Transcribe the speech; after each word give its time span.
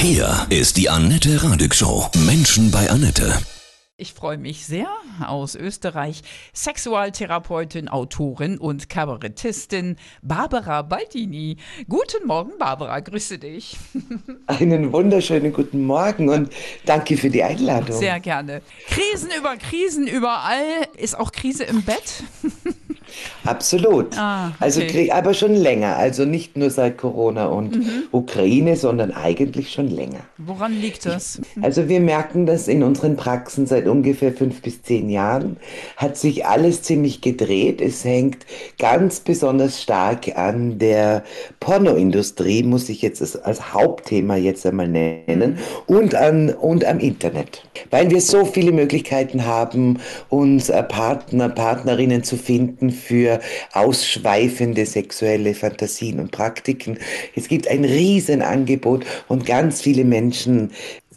Hier 0.00 0.46
ist 0.48 0.76
die 0.76 0.88
Annette 0.88 1.42
Radig 1.42 1.74
Show. 1.74 2.08
Menschen 2.24 2.70
bei 2.70 2.88
Annette. 2.88 3.36
Ich 3.96 4.12
freue 4.12 4.38
mich 4.38 4.64
sehr 4.64 4.86
aus 5.22 5.54
Österreich. 5.54 6.22
Sexualtherapeutin, 6.52 7.88
Autorin 7.88 8.58
und 8.58 8.88
Kabarettistin 8.88 9.96
Barbara 10.22 10.82
Baldini. 10.82 11.56
Guten 11.88 12.26
Morgen, 12.26 12.52
Barbara, 12.58 13.00
grüße 13.00 13.38
dich. 13.38 13.76
Einen 14.46 14.92
wunderschönen 14.92 15.52
guten 15.52 15.84
Morgen 15.84 16.28
und 16.28 16.52
danke 16.84 17.16
für 17.16 17.30
die 17.30 17.42
Einladung. 17.42 17.96
Sehr 17.96 18.20
gerne. 18.20 18.62
Krisen 18.88 19.30
über 19.38 19.56
Krisen 19.56 20.06
überall. 20.06 20.86
Ist 20.96 21.18
auch 21.18 21.32
Krise 21.32 21.64
im 21.64 21.82
Bett? 21.82 22.22
Absolut. 23.44 24.16
Ah, 24.16 24.52
also 24.60 24.80
okay. 24.80 25.10
Also, 25.10 25.12
aber 25.12 25.34
schon 25.34 25.54
länger. 25.54 25.96
Also 25.96 26.24
nicht 26.24 26.56
nur 26.56 26.70
seit 26.70 26.98
Corona 26.98 27.46
und 27.46 27.76
mhm. 27.76 28.04
Ukraine, 28.12 28.76
sondern 28.76 29.12
eigentlich 29.12 29.72
schon 29.72 29.88
länger. 29.88 30.20
Woran 30.36 30.72
liegt 30.72 31.06
das? 31.06 31.40
Also 31.62 31.88
wir 31.88 32.00
merken 32.00 32.46
das 32.46 32.68
in 32.68 32.82
unseren 32.82 33.16
Praxen 33.16 33.66
seit 33.66 33.86
ungefähr 33.86 34.32
fünf 34.32 34.62
bis 34.62 34.82
zehn 34.82 35.07
Jahren. 35.08 35.56
Hat 35.96 36.16
sich 36.16 36.46
alles 36.46 36.82
ziemlich 36.82 37.20
gedreht. 37.20 37.80
Es 37.80 38.04
hängt 38.04 38.46
ganz 38.78 39.20
besonders 39.20 39.82
stark 39.82 40.36
an 40.36 40.78
der 40.78 41.24
Pornoindustrie, 41.60 42.62
muss 42.62 42.88
ich 42.88 43.02
jetzt 43.02 43.44
als 43.44 43.72
Hauptthema 43.72 44.36
jetzt 44.36 44.66
einmal 44.66 44.88
nennen, 44.88 45.58
mhm. 45.86 45.96
und, 45.96 46.14
an, 46.14 46.50
und 46.50 46.84
am 46.84 46.98
Internet. 46.98 47.62
Weil 47.90 48.10
wir 48.10 48.20
so 48.20 48.44
viele 48.44 48.72
Möglichkeiten 48.72 49.44
haben, 49.44 49.98
uns 50.28 50.68
äh, 50.68 50.82
Partner, 50.82 51.48
Partnerinnen 51.48 52.22
zu 52.24 52.36
finden 52.36 52.90
für 52.90 53.40
ausschweifende 53.72 54.86
sexuelle 54.86 55.54
Fantasien 55.54 56.20
und 56.20 56.30
Praktiken. 56.30 56.98
Es 57.34 57.48
gibt 57.48 57.68
ein 57.68 57.84
Riesenangebot 57.84 59.04
und 59.28 59.46
ganz 59.46 59.80
viele 59.80 60.04
Menschen 60.04 60.70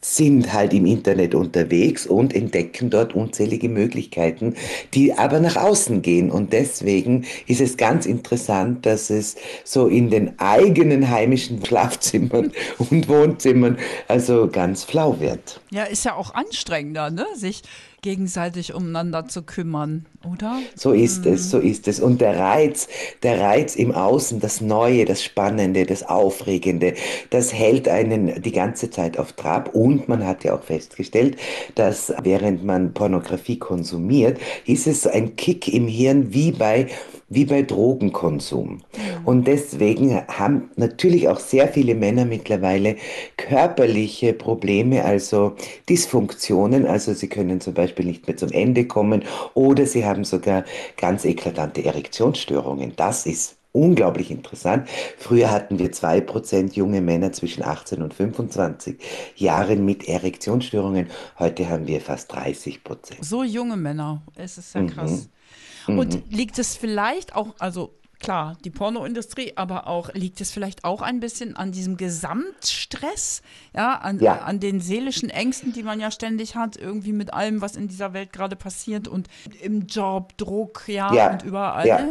sind 0.03 0.51
halt 0.51 0.73
im 0.73 0.87
Internet 0.87 1.35
unterwegs 1.35 2.07
und 2.07 2.33
entdecken 2.33 2.89
dort 2.89 3.13
unzählige 3.13 3.69
Möglichkeiten, 3.69 4.55
die 4.95 5.13
aber 5.13 5.39
nach 5.39 5.55
außen 5.55 6.01
gehen. 6.01 6.31
Und 6.31 6.53
deswegen 6.53 7.25
ist 7.45 7.61
es 7.61 7.77
ganz 7.77 8.07
interessant, 8.07 8.85
dass 8.87 9.11
es 9.11 9.35
so 9.63 9.87
in 9.87 10.09
den 10.09 10.39
eigenen 10.39 11.09
heimischen 11.09 11.63
Schlafzimmern 11.65 12.51
und 12.77 13.07
Wohnzimmern 13.07 13.77
also 14.07 14.47
ganz 14.47 14.83
flau 14.83 15.19
wird. 15.19 15.61
Ja, 15.69 15.83
ist 15.83 16.03
ja 16.03 16.15
auch 16.15 16.33
anstrengender, 16.33 17.11
ne? 17.11 17.27
sich 17.35 17.61
gegenseitig 18.01 18.73
umeinander 18.73 19.27
zu 19.27 19.43
kümmern, 19.43 20.07
oder? 20.31 20.59
So 20.75 20.91
ist 20.91 21.25
mhm. 21.25 21.33
es, 21.33 21.51
so 21.51 21.59
ist 21.59 21.87
es. 21.87 21.99
Und 21.99 22.19
der 22.19 22.37
Reiz, 22.39 22.87
der 23.21 23.39
Reiz 23.39 23.75
im 23.75 23.91
Außen, 23.91 24.39
das 24.39 24.59
Neue, 24.59 25.05
das 25.05 25.23
Spannende, 25.23 25.85
das 25.85 26.01
Aufregende, 26.01 26.95
das 27.29 27.53
hält 27.53 27.87
einen 27.87 28.41
die 28.41 28.51
ganze 28.51 28.89
Zeit 28.89 29.19
auf 29.19 29.33
Trab. 29.33 29.75
Und 29.75 30.09
man 30.09 30.25
hat 30.25 30.43
ja 30.43 30.55
auch 30.55 30.63
festgestellt, 30.63 31.37
dass 31.75 32.11
während 32.23 32.63
man 32.63 32.93
Pornografie 32.93 33.59
konsumiert, 33.59 34.39
ist 34.65 34.87
es 34.87 35.05
ein 35.05 35.35
Kick 35.35 35.67
im 35.67 35.87
Hirn 35.87 36.33
wie 36.33 36.51
bei 36.51 36.87
wie 37.31 37.45
bei 37.45 37.61
Drogenkonsum. 37.61 38.81
Und 39.23 39.47
deswegen 39.47 40.21
haben 40.27 40.69
natürlich 40.75 41.29
auch 41.29 41.39
sehr 41.39 41.69
viele 41.69 41.95
Männer 41.95 42.25
mittlerweile 42.25 42.97
körperliche 43.37 44.33
Probleme, 44.33 45.05
also 45.05 45.55
Dysfunktionen, 45.87 46.85
also 46.85 47.13
sie 47.13 47.29
können 47.29 47.61
zum 47.61 47.73
Beispiel 47.73 48.05
nicht 48.05 48.27
mehr 48.27 48.35
zum 48.35 48.51
Ende 48.51 48.85
kommen 48.85 49.23
oder 49.53 49.85
sie 49.85 50.05
haben 50.05 50.25
sogar 50.25 50.65
ganz 50.97 51.23
eklatante 51.23 51.85
Erektionsstörungen. 51.85 52.93
Das 52.97 53.25
ist 53.25 53.55
unglaublich 53.71 54.29
interessant. 54.29 54.89
Früher 55.17 55.49
hatten 55.51 55.79
wir 55.79 55.93
zwei 55.93 56.19
Prozent 56.19 56.75
junge 56.75 56.99
Männer 56.99 57.31
zwischen 57.31 57.63
18 57.63 58.01
und 58.01 58.13
25 58.13 58.97
Jahren 59.37 59.85
mit 59.85 60.09
Erektionsstörungen. 60.09 61.07
Heute 61.39 61.69
haben 61.69 61.87
wir 61.87 62.01
fast 62.01 62.33
30 62.33 62.83
Prozent. 62.83 63.23
So 63.23 63.45
junge 63.45 63.77
Männer, 63.77 64.21
es 64.35 64.57
ist 64.57 64.75
ja 64.75 64.83
krass. 64.83 65.11
Mhm. 65.11 65.40
Und 65.87 66.15
mhm. 66.15 66.23
liegt 66.29 66.59
es 66.59 66.75
vielleicht 66.75 67.35
auch, 67.35 67.55
also 67.59 67.93
klar, 68.21 68.55
die 68.63 68.69
Pornoindustrie, 68.69 69.53
aber 69.55 69.87
auch 69.87 70.13
liegt 70.13 70.41
es 70.41 70.51
vielleicht 70.51 70.83
auch 70.83 71.01
ein 71.01 71.19
bisschen 71.19 71.55
an 71.55 71.71
diesem 71.71 71.97
Gesamtstress, 71.97 73.41
ja, 73.75 73.95
an, 73.95 74.19
ja. 74.19 74.39
an 74.41 74.59
den 74.59 74.79
seelischen 74.79 75.29
Ängsten, 75.29 75.73
die 75.73 75.83
man 75.83 75.99
ja 75.99 76.11
ständig 76.11 76.55
hat, 76.55 76.77
irgendwie 76.77 77.13
mit 77.13 77.33
allem, 77.33 77.61
was 77.61 77.75
in 77.75 77.87
dieser 77.87 78.13
Welt 78.13 78.31
gerade 78.31 78.55
passiert 78.55 79.07
und 79.07 79.27
im 79.61 79.87
Job, 79.87 80.37
Druck, 80.37 80.83
ja, 80.87 81.13
ja. 81.13 81.31
und 81.31 81.43
überall. 81.43 81.87
Ja. 81.87 82.09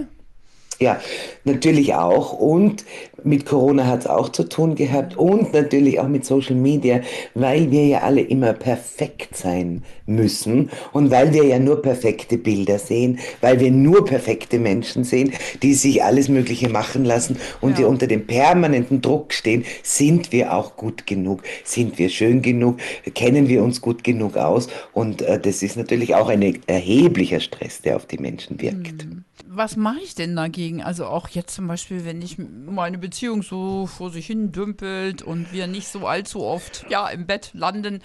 Ja, 0.82 0.98
natürlich 1.44 1.94
auch. 1.94 2.32
Und 2.32 2.86
mit 3.22 3.44
Corona 3.44 3.86
hat 3.86 4.00
es 4.00 4.06
auch 4.06 4.30
zu 4.30 4.48
tun 4.48 4.76
gehabt 4.76 5.14
und 5.14 5.52
natürlich 5.52 6.00
auch 6.00 6.08
mit 6.08 6.24
Social 6.24 6.54
Media, 6.54 7.02
weil 7.34 7.70
wir 7.70 7.86
ja 7.86 7.98
alle 8.00 8.22
immer 8.22 8.54
perfekt 8.54 9.36
sein 9.36 9.82
müssen 10.06 10.70
und 10.94 11.10
weil 11.10 11.34
wir 11.34 11.44
ja 11.44 11.58
nur 11.58 11.82
perfekte 11.82 12.38
Bilder 12.38 12.78
sehen, 12.78 13.18
weil 13.42 13.60
wir 13.60 13.70
nur 13.70 14.06
perfekte 14.06 14.58
Menschen 14.58 15.04
sehen, 15.04 15.34
die 15.62 15.74
sich 15.74 16.02
alles 16.02 16.30
Mögliche 16.30 16.70
machen 16.70 17.04
lassen 17.04 17.36
und 17.60 17.72
ja. 17.72 17.76
die 17.76 17.84
unter 17.84 18.06
dem 18.06 18.26
permanenten 18.26 19.02
Druck 19.02 19.34
stehen, 19.34 19.66
sind 19.82 20.32
wir 20.32 20.54
auch 20.54 20.76
gut 20.76 21.06
genug, 21.06 21.42
sind 21.62 21.98
wir 21.98 22.08
schön 22.08 22.40
genug, 22.40 22.78
kennen 23.14 23.48
wir 23.48 23.62
uns 23.62 23.82
gut 23.82 24.02
genug 24.02 24.38
aus 24.38 24.68
und 24.94 25.20
äh, 25.20 25.38
das 25.38 25.62
ist 25.62 25.76
natürlich 25.76 26.14
auch 26.14 26.30
ein 26.30 26.58
erheblicher 26.66 27.40
Stress, 27.40 27.82
der 27.82 27.96
auf 27.96 28.06
die 28.06 28.18
Menschen 28.18 28.62
wirkt. 28.62 29.04
Mhm 29.04 29.24
was 29.60 29.76
mache 29.76 30.00
ich 30.02 30.14
denn 30.14 30.34
dagegen? 30.34 30.82
Also 30.82 31.04
auch 31.04 31.28
jetzt 31.28 31.54
zum 31.54 31.66
Beispiel, 31.66 32.06
wenn 32.06 32.22
ich 32.22 32.38
meine 32.38 32.96
Beziehung 32.96 33.42
so 33.42 33.86
vor 33.86 34.10
sich 34.10 34.26
hin 34.26 34.52
dümpelt 34.52 35.20
und 35.20 35.52
wir 35.52 35.66
nicht 35.66 35.88
so 35.88 36.06
allzu 36.06 36.42
oft 36.42 36.86
ja 36.88 37.06
im 37.10 37.26
Bett 37.26 37.50
landen, 37.52 38.00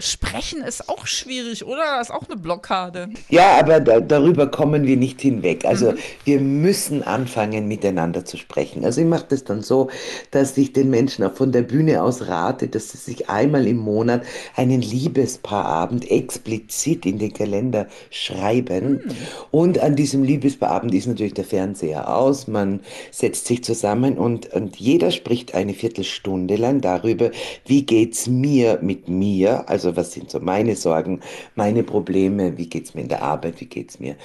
Sprechen 0.00 0.62
ist 0.62 0.88
auch 0.88 1.06
schwierig, 1.06 1.64
oder? 1.64 1.98
Das 1.98 2.08
ist 2.08 2.14
auch 2.14 2.28
eine 2.28 2.36
Blockade. 2.36 3.10
Ja, 3.28 3.58
aber 3.58 3.78
da, 3.80 4.00
darüber 4.00 4.48
kommen 4.48 4.84
wir 4.86 4.96
nicht 4.96 5.20
hinweg. 5.20 5.64
Also 5.64 5.92
mhm. 5.92 5.98
wir 6.24 6.40
müssen 6.40 7.02
anfangen, 7.04 7.68
miteinander 7.68 8.24
zu 8.24 8.36
sprechen. 8.36 8.84
Also 8.84 9.02
ich 9.02 9.06
mache 9.06 9.26
das 9.28 9.44
dann 9.44 9.62
so, 9.62 9.90
dass 10.32 10.56
ich 10.58 10.72
den 10.72 10.90
Menschen 10.90 11.24
auch 11.24 11.34
von 11.34 11.52
der 11.52 11.62
Bühne 11.62 12.02
aus 12.02 12.26
rate, 12.26 12.66
dass 12.68 12.90
sie 12.90 12.98
sich 12.98 13.30
einmal 13.30 13.68
im 13.68 13.76
Monat 13.76 14.24
einen 14.56 14.82
Liebespaarabend 14.82 16.10
explizit 16.10 17.06
in 17.06 17.18
den 17.18 17.32
Kalender 17.32 17.86
schreiben. 18.10 18.94
Mhm. 18.94 19.12
Und 19.52 19.78
an 19.78 19.94
diesem 19.94 20.24
Liebespaarabend 20.24 20.92
ist 20.94 21.06
natürlich 21.06 21.34
der 21.34 21.44
Fernseher 21.44 22.16
aus. 22.16 22.48
Man 22.48 22.80
setzt 23.10 23.46
sich 23.46 23.64
zusammen 23.64 24.18
und, 24.18 24.52
und 24.52 24.76
jeder 24.76 25.10
spricht 25.10 25.54
eine 25.54 25.74
Viertelstunde 25.74 26.56
lang 26.56 26.80
darüber, 26.80 27.30
wie 27.66 27.84
geht's 27.84 28.26
mir 28.26 28.78
mit 28.82 29.08
mir, 29.08 29.68
also 29.68 29.96
was 29.96 30.12
sind 30.12 30.30
so 30.30 30.40
meine 30.40 30.76
Sorgen, 30.76 31.20
meine 31.54 31.82
Probleme, 31.82 32.56
wie 32.56 32.68
geht 32.68 32.86
es 32.86 32.94
mir 32.94 33.02
in 33.02 33.08
der 33.08 33.22
Arbeit, 33.22 33.60
wie 33.60 33.66
geht 33.66 33.90
es 33.90 34.00
mir 34.00 34.16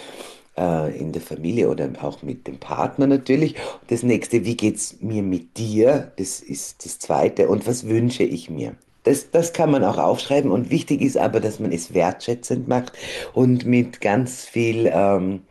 äh, 0.57 0.97
in 0.97 1.11
der 1.11 1.21
Familie 1.21 1.69
oder 1.69 1.89
auch 2.01 2.21
mit 2.21 2.47
dem 2.47 2.57
Partner 2.57 3.07
natürlich. 3.07 3.55
Das 3.87 4.03
nächste, 4.03 4.45
wie 4.45 4.57
geht 4.57 4.75
es 4.75 5.01
mir 5.01 5.23
mit 5.23 5.57
dir, 5.57 6.11
das 6.17 6.41
ist 6.41 6.85
das 6.85 6.99
zweite. 6.99 7.47
Und 7.47 7.65
was 7.65 7.87
wünsche 7.87 8.23
ich 8.23 8.49
mir? 8.49 8.75
Das, 9.03 9.31
das 9.31 9.53
kann 9.53 9.71
man 9.71 9.83
auch 9.83 9.97
aufschreiben 9.97 10.51
und 10.51 10.69
wichtig 10.69 11.01
ist 11.01 11.17
aber, 11.17 11.39
dass 11.39 11.59
man 11.59 11.71
es 11.71 11.93
wertschätzend 11.93 12.67
macht 12.67 12.91
und 13.33 13.65
mit 13.65 14.01
ganz 14.01 14.45
viel 14.45 14.91
ähm, 14.93 15.41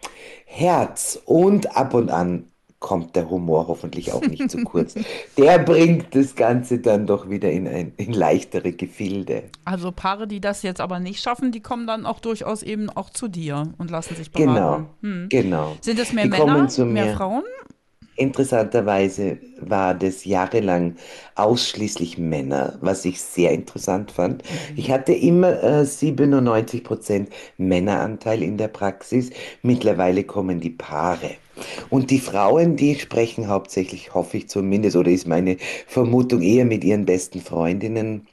Herz 0.51 1.21
und 1.27 1.77
ab 1.77 1.93
und 1.93 2.11
an 2.11 2.45
kommt 2.81 3.17
der 3.17 3.29
Humor 3.29 3.69
hoffentlich 3.69 4.13
auch 4.13 4.23
nicht 4.23 4.51
zu 4.51 4.65
kurz. 4.65 4.95
Der 5.37 5.59
bringt 5.59 6.15
das 6.15 6.35
Ganze 6.37 6.79
dann 6.79 7.07
doch 7.07 7.29
wieder 7.29 7.51
in, 7.51 7.67
ein, 7.67 7.93
in 7.97 8.13
leichtere 8.13 8.73
Gefilde. 8.73 9.45
Also 9.65 9.93
Paare, 9.93 10.27
die 10.27 10.41
das 10.41 10.63
jetzt 10.63 10.81
aber 10.81 11.01
nicht 11.01 11.23
schaffen, 11.23 11.53
die 11.53 11.61
kommen 11.61 11.87
dann 11.87 12.07
auch 12.07 12.21
durchaus 12.21 12.63
eben 12.63 12.89
auch 12.89 13.11
zu 13.11 13.29
dir 13.29 13.75
und 13.79 13.91
lassen 13.91 14.15
sich 14.15 14.31
beraten. 14.31 14.55
Genau, 15.03 15.13
hm. 15.15 15.29
genau. 15.29 15.77
Sind 15.81 15.99
es 15.99 16.13
mehr 16.13 16.25
die 16.25 16.31
Männer, 16.31 16.69
mehr 16.87 17.15
Frauen? 17.15 17.43
Interessanterweise 18.19 19.39
war 19.61 19.95
das 19.95 20.25
jahrelang 20.25 20.97
ausschließlich 21.37 22.19
Männer, 22.19 22.77
was 22.81 23.05
ich 23.05 23.21
sehr 23.21 23.53
interessant 23.53 24.11
fand. 24.11 24.43
Mhm. 24.43 24.77
Ich 24.77 24.91
hatte 24.91 25.13
immer 25.13 25.63
äh, 25.63 25.85
97 25.85 26.83
Prozent 26.83 27.31
Männeranteil 27.59 28.43
in 28.43 28.57
der 28.57 28.69
Praxis. 28.69 29.31
Mittlerweile 29.63 30.25
kommen 30.25 30.59
die 30.61 30.71
Paare. 30.71 31.31
Und 31.91 32.11
die 32.11 32.19
Frauen, 32.19 32.77
die 32.77 32.97
sprechen 32.97 33.49
hauptsächlich, 33.49 34.15
hoffe 34.15 34.39
ich 34.39 34.49
zumindest, 34.49 34.97
oder 34.97 35.11
ist 35.11 35.27
meine 35.27 35.57
Vermutung 35.87 36.43
eher 36.43 36.65
mit 36.65 36.85
ihren 36.85 37.05
besten 37.05 37.41
Freundinnen 37.41 38.27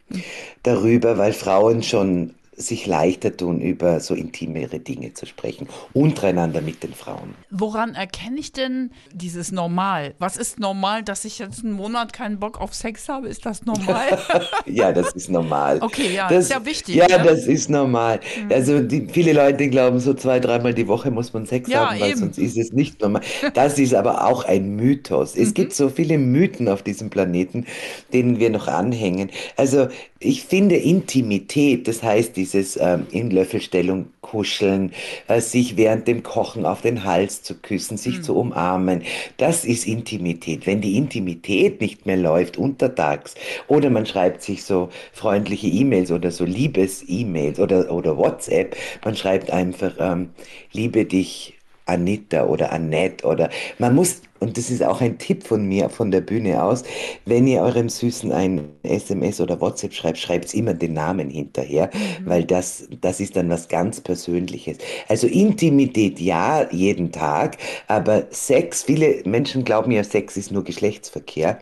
darüber, 0.64 1.18
weil 1.18 1.34
Frauen 1.34 1.84
schon 1.84 2.34
sich 2.58 2.86
leichter 2.86 3.36
tun, 3.36 3.60
über 3.60 4.00
so 4.00 4.14
intimere 4.14 4.80
Dinge 4.80 5.14
zu 5.14 5.26
sprechen, 5.26 5.68
untereinander 5.94 6.62
mit 6.62 6.84
den 6.84 6.94
Frauen. 6.94 7.36
Woran 7.50 7.96
erkenne 7.96 8.40
ich 8.40 8.52
denn 8.52 8.92
dieses 9.14 9.52
Normal? 9.52 10.16
Was 10.20 10.38
ist 10.38 10.60
normal, 10.60 11.04
dass 11.04 11.26
ich 11.26 11.40
jetzt 11.40 11.64
einen 11.64 11.74
Monat 11.74 12.14
keinen 12.14 12.40
Bock 12.40 12.60
auf 12.62 12.74
Sex 12.74 13.10
habe? 13.10 13.28
Ist 13.28 13.46
das 13.46 13.66
normal? 13.66 14.18
ja, 14.66 14.92
das 14.92 15.14
ist 15.14 15.30
normal. 15.30 15.80
Okay, 15.82 16.14
ja, 16.14 16.30
das 16.30 16.46
ist 16.46 16.52
ja 16.52 16.66
wichtig. 16.66 16.96
Ja, 16.96 17.08
ne? 17.08 17.24
das 17.24 17.46
ist 17.46 17.70
normal. 17.70 18.20
Mhm. 18.44 18.52
Also 18.52 18.80
die, 18.80 19.08
viele 19.12 19.34
Leute 19.34 19.70
glauben, 19.70 20.00
so 20.00 20.14
zwei, 20.14 20.40
dreimal 20.40 20.74
die 20.74 20.88
Woche 20.88 21.12
muss 21.12 21.34
man 21.34 21.46
Sex 21.46 21.70
ja, 21.70 21.90
haben, 21.90 22.00
weil 22.00 22.12
eben. 22.12 22.20
sonst 22.20 22.38
ist 22.38 22.58
es 22.58 22.72
nicht 22.72 23.02
normal. 23.02 23.22
Das 23.54 23.78
ist 23.80 23.94
aber 23.94 24.26
auch 24.28 24.46
ein 24.46 24.76
Mythos. 24.76 25.36
Es 25.36 25.50
mhm. 25.50 25.54
gibt 25.56 25.74
so 25.74 25.90
viele 25.90 26.18
Mythen 26.18 26.70
auf 26.70 26.84
diesem 26.84 27.10
Planeten, 27.10 27.66
denen 28.14 28.40
wir 28.40 28.50
noch 28.50 28.68
anhängen. 28.68 29.30
Also 29.58 29.88
ich 30.20 30.44
finde 30.44 30.76
Intimität, 30.76 31.88
das 31.88 32.02
heißt 32.02 32.36
dieses 32.46 32.78
ähm, 32.78 33.08
in 33.12 33.32
Löffelstellung 33.32 34.08
kuscheln, 34.22 34.92
äh, 35.28 35.42
sich 35.42 35.78
während 35.78 36.08
dem 36.08 36.22
Kochen 36.22 36.66
auf 36.66 36.82
den 36.82 37.04
Hals 37.04 37.42
zu 37.42 37.56
küssen, 37.56 37.98
sich 37.98 38.20
mhm. 38.20 38.24
zu 38.24 38.38
umarmen, 38.38 39.02
das 39.38 39.66
ist 39.66 39.88
Intimität. 39.88 40.68
Wenn 40.68 40.82
die 40.82 40.96
Intimität 40.96 41.82
nicht 41.82 42.06
mehr 42.06 42.18
läuft 42.18 42.58
untertags 42.58 43.34
oder 43.68 43.90
man 43.90 44.06
schreibt 44.06 44.44
sich 44.44 44.64
so 44.64 44.90
freundliche 45.12 45.68
E-Mails 45.68 46.12
oder 46.12 46.30
so 46.30 46.46
Liebes-E-Mails 46.46 47.60
oder, 47.60 47.92
oder 47.92 48.16
WhatsApp, 48.16 48.76
man 49.04 49.16
schreibt 49.16 49.50
einfach, 49.50 49.94
ähm, 50.00 50.30
liebe 50.72 51.06
dich 51.06 51.56
Anita 51.88 52.46
oder 52.46 52.72
Annette 52.72 53.26
oder 53.26 53.50
man 53.80 53.96
muss 53.96 54.22
und 54.40 54.58
das 54.58 54.70
ist 54.70 54.84
auch 54.84 55.00
ein 55.00 55.18
Tipp 55.18 55.48
von 55.48 55.66
mir 55.66 55.90
von 55.90 56.12
der 56.12 56.22
Bühne 56.22 56.62
aus, 56.62 56.84
wenn 57.26 57.48
ihr 57.48 57.62
eurem 57.62 57.88
Süßen 57.88 58.32
ein 58.34 58.68
SMS 58.84 59.40
oder 59.40 59.62
WhatsApp 59.62 59.94
schreibt, 59.94 60.18
schreibt 60.18 60.54
immer 60.54 60.74
den 60.74 60.94
Namen 60.94 61.30
hinterher, 61.30 61.90
mhm. 61.94 62.26
weil 62.26 62.44
das, 62.44 62.88
das 63.02 63.22
ist 63.22 63.38
dann 63.38 63.50
was 63.50 63.70
ganz 63.70 64.02
Persönliches. 64.02 64.78
Also 65.08 65.28
Intimität 65.28 66.20
ja, 66.20 66.70
jeden 66.72 67.12
Tag, 67.12 67.58
aber 67.88 68.28
Sex, 68.30 68.84
viele 68.84 69.22
Menschen 69.26 69.64
glauben 69.64 69.92
ja, 69.92 70.04
Sex 70.04 70.36
ist 70.36 70.52
nur 70.52 70.66
Geschlechtsverkehr, 70.66 71.60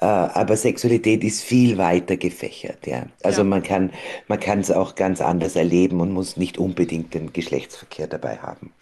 äh, 0.00 0.04
aber 0.04 0.56
Sexualität 0.56 1.24
ist 1.24 1.42
viel 1.42 1.78
weiter 1.78 2.18
gefächert. 2.18 2.86
Ja. 2.86 3.06
Also 3.22 3.40
ja. 3.40 3.44
man 3.44 3.62
kann 3.62 3.90
man 4.28 4.38
kann 4.38 4.60
es 4.60 4.70
auch 4.70 4.96
ganz 4.96 5.22
anders 5.22 5.56
erleben 5.56 6.00
und 6.00 6.12
muss 6.12 6.36
nicht 6.36 6.58
unbedingt 6.58 7.14
den 7.14 7.32
Geschlechtsverkehr 7.32 8.06
dabei 8.06 8.36
haben. 8.36 8.72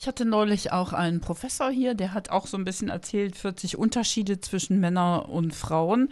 Ich 0.00 0.06
hatte 0.06 0.24
neulich 0.24 0.72
auch 0.72 0.94
einen 0.94 1.20
Professor 1.20 1.68
hier, 1.70 1.92
der 1.92 2.14
hat 2.14 2.30
auch 2.30 2.46
so 2.46 2.56
ein 2.56 2.64
bisschen 2.64 2.88
erzählt, 2.88 3.36
40 3.36 3.76
Unterschiede 3.76 4.40
zwischen 4.40 4.80
Männern 4.80 5.26
und 5.26 5.54
Frauen. 5.54 6.08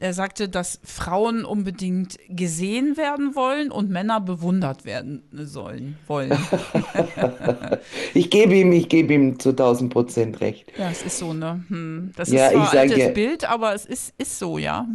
Er 0.00 0.14
sagte, 0.14 0.48
dass 0.48 0.80
Frauen 0.82 1.44
unbedingt 1.44 2.16
gesehen 2.30 2.96
werden 2.96 3.34
wollen 3.34 3.70
und 3.70 3.90
Männer 3.90 4.18
bewundert 4.18 4.86
werden 4.86 5.22
sollen, 5.30 5.98
wollen. 6.06 6.32
ich 8.14 8.30
gebe 8.30 8.54
ihm, 8.54 8.72
ich 8.72 8.88
gebe 8.88 9.12
ihm 9.12 9.38
zu 9.38 9.50
1000 9.50 9.92
Prozent 9.92 10.40
recht. 10.40 10.72
Ja, 10.78 10.90
es 10.90 11.02
ist 11.02 11.18
so, 11.18 11.34
ne? 11.34 11.62
Hm. 11.68 12.12
Das 12.16 12.30
ja, 12.30 12.46
ist 12.46 12.52
zwar 12.54 12.72
ein 12.72 12.78
altes 12.78 12.96
ja, 12.96 13.08
Bild, 13.10 13.50
aber 13.50 13.74
es 13.74 13.84
ist, 13.84 14.14
ist 14.16 14.38
so, 14.38 14.56
ja. 14.56 14.88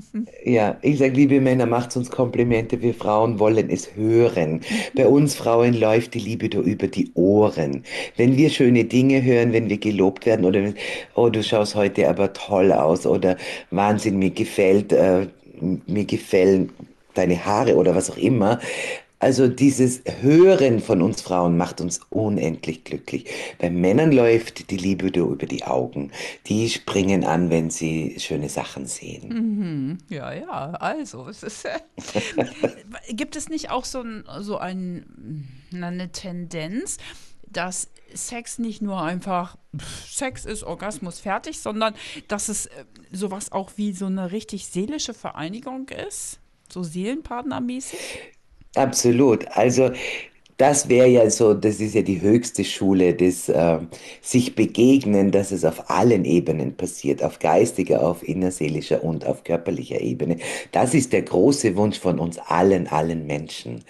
Ja, 0.44 0.76
ich 0.82 0.98
sage, 0.98 1.14
liebe 1.14 1.40
Männer, 1.40 1.68
macht 1.68 1.96
uns 1.96 2.10
Komplimente. 2.10 2.82
Wir 2.82 2.96
Frauen 2.96 3.38
wollen 3.38 3.70
es 3.70 3.96
hören. 3.96 4.62
Bei 4.96 5.08
uns 5.08 5.36
Frauen 5.36 5.76
läuft 5.76 6.16
die 6.16 6.20
Liebe 6.20 6.50
da 6.50 6.58
über 6.58 6.88
die 6.88 7.12
Ohren. 7.14 7.84
Wenn 8.18 8.38
wir 8.38 8.50
schöne 8.50 8.86
Dinge 8.86 9.22
hören, 9.22 9.54
wenn 9.54 9.70
wir 9.70 9.78
gelobt 9.78 10.26
werden 10.26 10.46
oder 10.46 10.74
oh, 11.14 11.30
du 11.30 11.44
schaust 11.44 11.76
heute 11.76 12.10
aber 12.10 12.34
toll 12.34 12.72
aus 12.72 13.06
oder 13.06 13.38
Wahnsinn, 13.70 14.18
mir 14.18 14.32
gefällt 14.32 14.95
äh, 14.96 15.28
mir 15.88 16.06
gefällen 16.06 16.72
deine 17.14 17.46
Haare 17.46 17.76
oder 17.76 17.96
was 17.96 18.10
auch 18.12 18.18
immer. 18.18 18.60
Also 19.20 19.48
dieses 19.48 20.04
Hören 20.22 20.82
von 20.82 21.02
uns 21.02 21.22
Frauen 21.22 21.58
macht 21.58 21.80
uns 21.80 22.02
unendlich 22.10 22.84
glücklich. 22.84 23.26
Bei 23.58 23.70
Männern 23.70 24.12
läuft 24.12 24.70
die 24.70 24.78
Liebe 24.78 25.08
über 25.08 25.46
die 25.46 25.64
Augen. 25.64 26.12
Die 26.48 26.70
springen 26.70 27.24
an, 27.24 27.50
wenn 27.50 27.70
sie 27.70 28.18
schöne 28.20 28.50
Sachen 28.50 28.86
sehen. 28.86 29.30
Mhm. 29.30 29.98
Ja, 30.10 30.34
ja, 30.34 30.72
also 30.72 31.28
es 31.30 31.44
ist, 31.44 31.66
äh, 31.66 31.80
gibt 33.14 33.36
es 33.38 33.48
nicht 33.48 33.72
auch 33.72 33.86
so, 33.86 34.02
ein, 34.02 34.26
so 34.42 34.58
ein, 34.58 35.48
eine 35.74 36.12
Tendenz, 36.12 36.98
dass 37.56 37.90
Sex 38.14 38.60
nicht 38.60 38.82
nur 38.82 39.02
einfach 39.02 39.58
Sex 40.08 40.46
ist, 40.46 40.64
Orgasmus 40.64 41.20
fertig, 41.20 41.60
sondern 41.60 41.96
dass 42.28 42.50
es 42.50 42.68
äh, 42.68 42.86
sowas 43.12 43.52
auch 43.52 43.72
wie 43.76 43.94
so 43.94 44.06
eine 44.06 44.32
richtig 44.32 44.68
seelische 44.68 45.14
Vereinigung 45.14 45.90
ist, 45.90 46.40
so 46.72 46.84
seelenpartnermäßig? 46.84 48.00
Absolut. 48.76 49.48
Also 49.50 49.92
das 50.58 50.88
wäre 50.88 51.08
ja 51.08 51.30
so, 51.30 51.54
das 51.54 51.82
ist 51.82 51.96
ja 51.96 52.02
die 52.02 52.22
höchste 52.22 52.64
Schule 52.64 53.14
des 53.14 53.50
äh, 53.50 53.80
sich 54.22 54.56
begegnen, 54.56 55.32
dass 55.32 55.52
es 55.52 55.66
auf 55.66 55.90
allen 55.90 56.24
Ebenen 56.24 56.78
passiert, 56.78 57.22
auf 57.22 57.40
geistiger, 57.40 58.08
auf 58.08 58.26
innerseelischer 58.26 59.04
und 59.04 59.26
auf 59.26 59.44
körperlicher 59.44 60.00
Ebene. 60.00 60.38
Das 60.72 60.94
ist 60.94 61.12
der 61.12 61.24
große 61.24 61.76
Wunsch 61.76 62.00
von 62.00 62.20
uns 62.20 62.40
allen, 62.40 62.88
allen 62.88 63.28
Menschen. 63.28 63.84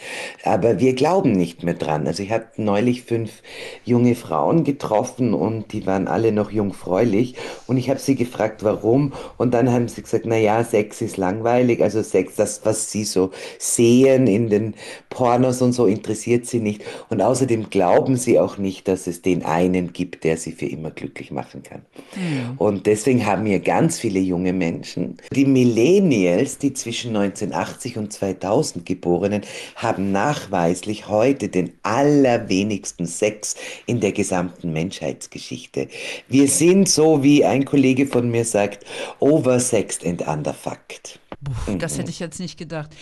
Aber 0.44 0.80
wir 0.80 0.96
glauben 0.96 1.34
nicht 1.34 1.62
mehr 1.62 1.76
dran. 1.76 2.08
Also 2.08 2.24
ich 2.24 2.32
habe 2.32 2.46
neulich 2.58 3.04
fünf 3.04 3.44
junge 3.84 4.16
Frauen 4.16 4.64
getroffen 4.64 5.36
und 5.36 5.72
die 5.72 5.86
waren 5.86 6.08
alle 6.08 6.32
noch 6.32 6.50
jungfräulich 6.52 7.36
und 7.68 7.78
ich 7.78 7.92
habe 7.92 8.00
sie 8.00 8.16
gefragt, 8.16 8.64
warum 8.64 9.14
und 9.38 9.54
dann 9.54 9.72
haben 9.72 9.88
sie 9.88 10.02
gesagt, 10.02 10.26
na 10.28 10.38
ja, 10.38 10.64
Sex 10.64 11.02
ist 11.02 11.18
langweilig, 11.18 11.82
also 11.84 12.02
Sex, 12.02 12.36
das 12.36 12.62
was 12.64 12.92
sie 12.92 13.04
so 13.04 13.30
sehen 13.60 14.26
in 14.26 14.50
den 14.50 14.74
Pornos 15.10 15.62
und 15.62 15.74
so 15.74 15.86
interessiert 15.86 16.48
sie 16.48 16.55
sie 16.56 16.62
nicht. 16.62 16.82
Und 17.10 17.22
außerdem 17.22 17.70
glauben 17.70 18.16
sie 18.16 18.40
auch 18.40 18.58
nicht, 18.58 18.88
dass 18.88 19.08
es 19.08 19.22
den 19.22 19.44
einen 19.44 19.94
gibt, 19.94 20.24
der 20.24 20.38
sie 20.38 20.52
für 20.52 20.66
immer 20.66 20.92
glücklich 20.92 21.32
machen 21.32 21.64
kann. 21.64 21.82
Mhm. 22.16 22.58
Und 22.58 22.86
deswegen 22.86 23.26
haben 23.26 23.46
wir 23.46 23.60
ganz 23.60 24.00
viele 24.00 24.20
junge 24.20 24.54
Menschen. 24.54 25.18
Die 25.32 25.46
Millennials, 25.46 26.58
die 26.58 26.74
zwischen 26.74 27.16
1980 27.16 27.98
und 27.98 28.14
2000 28.14 28.86
geborenen, 28.86 29.42
haben 29.76 30.12
nachweislich 30.12 31.08
heute 31.08 31.50
den 31.50 31.74
allerwenigsten 31.84 33.06
Sex 33.06 33.56
in 33.86 34.00
der 34.00 34.12
gesamten 34.12 34.72
Menschheitsgeschichte. 34.72 35.88
Wir 36.28 36.48
sind 36.48 36.88
so, 36.88 37.24
wie 37.24 37.44
ein 37.44 37.66
Kollege 37.66 38.08
von 38.08 38.30
mir 38.30 38.46
sagt, 38.46 38.86
oversexed 39.20 40.06
and 40.06 40.28
underfucked. 40.28 41.20
Puh, 41.44 41.78
das 41.78 41.98
hätte 41.98 42.10
ich 42.10 42.20
jetzt 42.20 42.40
nicht 42.40 42.58
gedacht. 42.58 42.96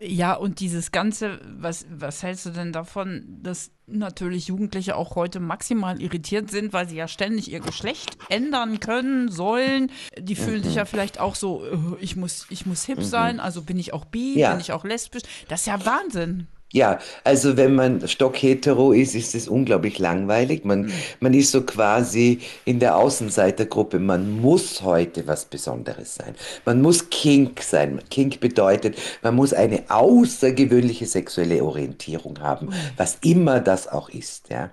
Ja, 0.00 0.34
und 0.34 0.60
dieses 0.60 0.92
Ganze, 0.92 1.40
was, 1.58 1.86
was 1.90 2.22
hältst 2.22 2.46
du 2.46 2.50
denn 2.50 2.72
davon, 2.72 3.38
dass 3.42 3.70
natürlich 3.86 4.48
Jugendliche 4.48 4.96
auch 4.96 5.16
heute 5.16 5.40
maximal 5.40 6.00
irritiert 6.00 6.50
sind, 6.50 6.72
weil 6.72 6.88
sie 6.88 6.96
ja 6.96 7.08
ständig 7.08 7.50
ihr 7.50 7.60
Geschlecht 7.60 8.16
ändern 8.28 8.80
können, 8.80 9.30
sollen. 9.30 9.90
Die 10.18 10.36
fühlen 10.36 10.62
sich 10.62 10.76
ja 10.76 10.84
vielleicht 10.84 11.18
auch 11.18 11.34
so, 11.34 11.64
äh, 11.64 11.76
ich 12.00 12.16
muss, 12.16 12.46
ich 12.50 12.66
muss 12.66 12.84
hip 12.84 13.02
sein, 13.02 13.40
also 13.40 13.62
bin 13.62 13.78
ich 13.78 13.92
auch 13.92 14.04
bi, 14.04 14.38
ja. 14.38 14.52
bin 14.52 14.60
ich 14.60 14.72
auch 14.72 14.84
lesbisch. 14.84 15.22
Das 15.48 15.60
ist 15.60 15.66
ja 15.66 15.84
Wahnsinn. 15.84 16.46
Ja, 16.72 17.00
also 17.24 17.56
wenn 17.56 17.74
man 17.74 18.06
stockhetero 18.06 18.92
ist, 18.92 19.16
ist 19.16 19.34
es 19.34 19.48
unglaublich 19.48 19.98
langweilig. 19.98 20.64
Man, 20.64 20.82
mhm. 20.82 20.92
man 21.18 21.34
ist 21.34 21.50
so 21.50 21.62
quasi 21.62 22.40
in 22.64 22.78
der 22.78 22.96
Außenseitergruppe. 22.96 23.98
Man 23.98 24.40
muss 24.40 24.82
heute 24.82 25.26
was 25.26 25.46
Besonderes 25.46 26.14
sein. 26.14 26.36
Man 26.64 26.80
muss 26.80 27.10
Kink 27.10 27.60
sein. 27.60 28.00
Kink 28.08 28.38
bedeutet, 28.38 28.96
man 29.22 29.34
muss 29.34 29.52
eine 29.52 29.82
außergewöhnliche 29.88 31.06
sexuelle 31.06 31.64
Orientierung 31.64 32.38
haben, 32.38 32.66
mhm. 32.66 32.74
was 32.96 33.18
immer 33.22 33.58
das 33.58 33.88
auch 33.88 34.08
ist, 34.08 34.48
ja. 34.48 34.70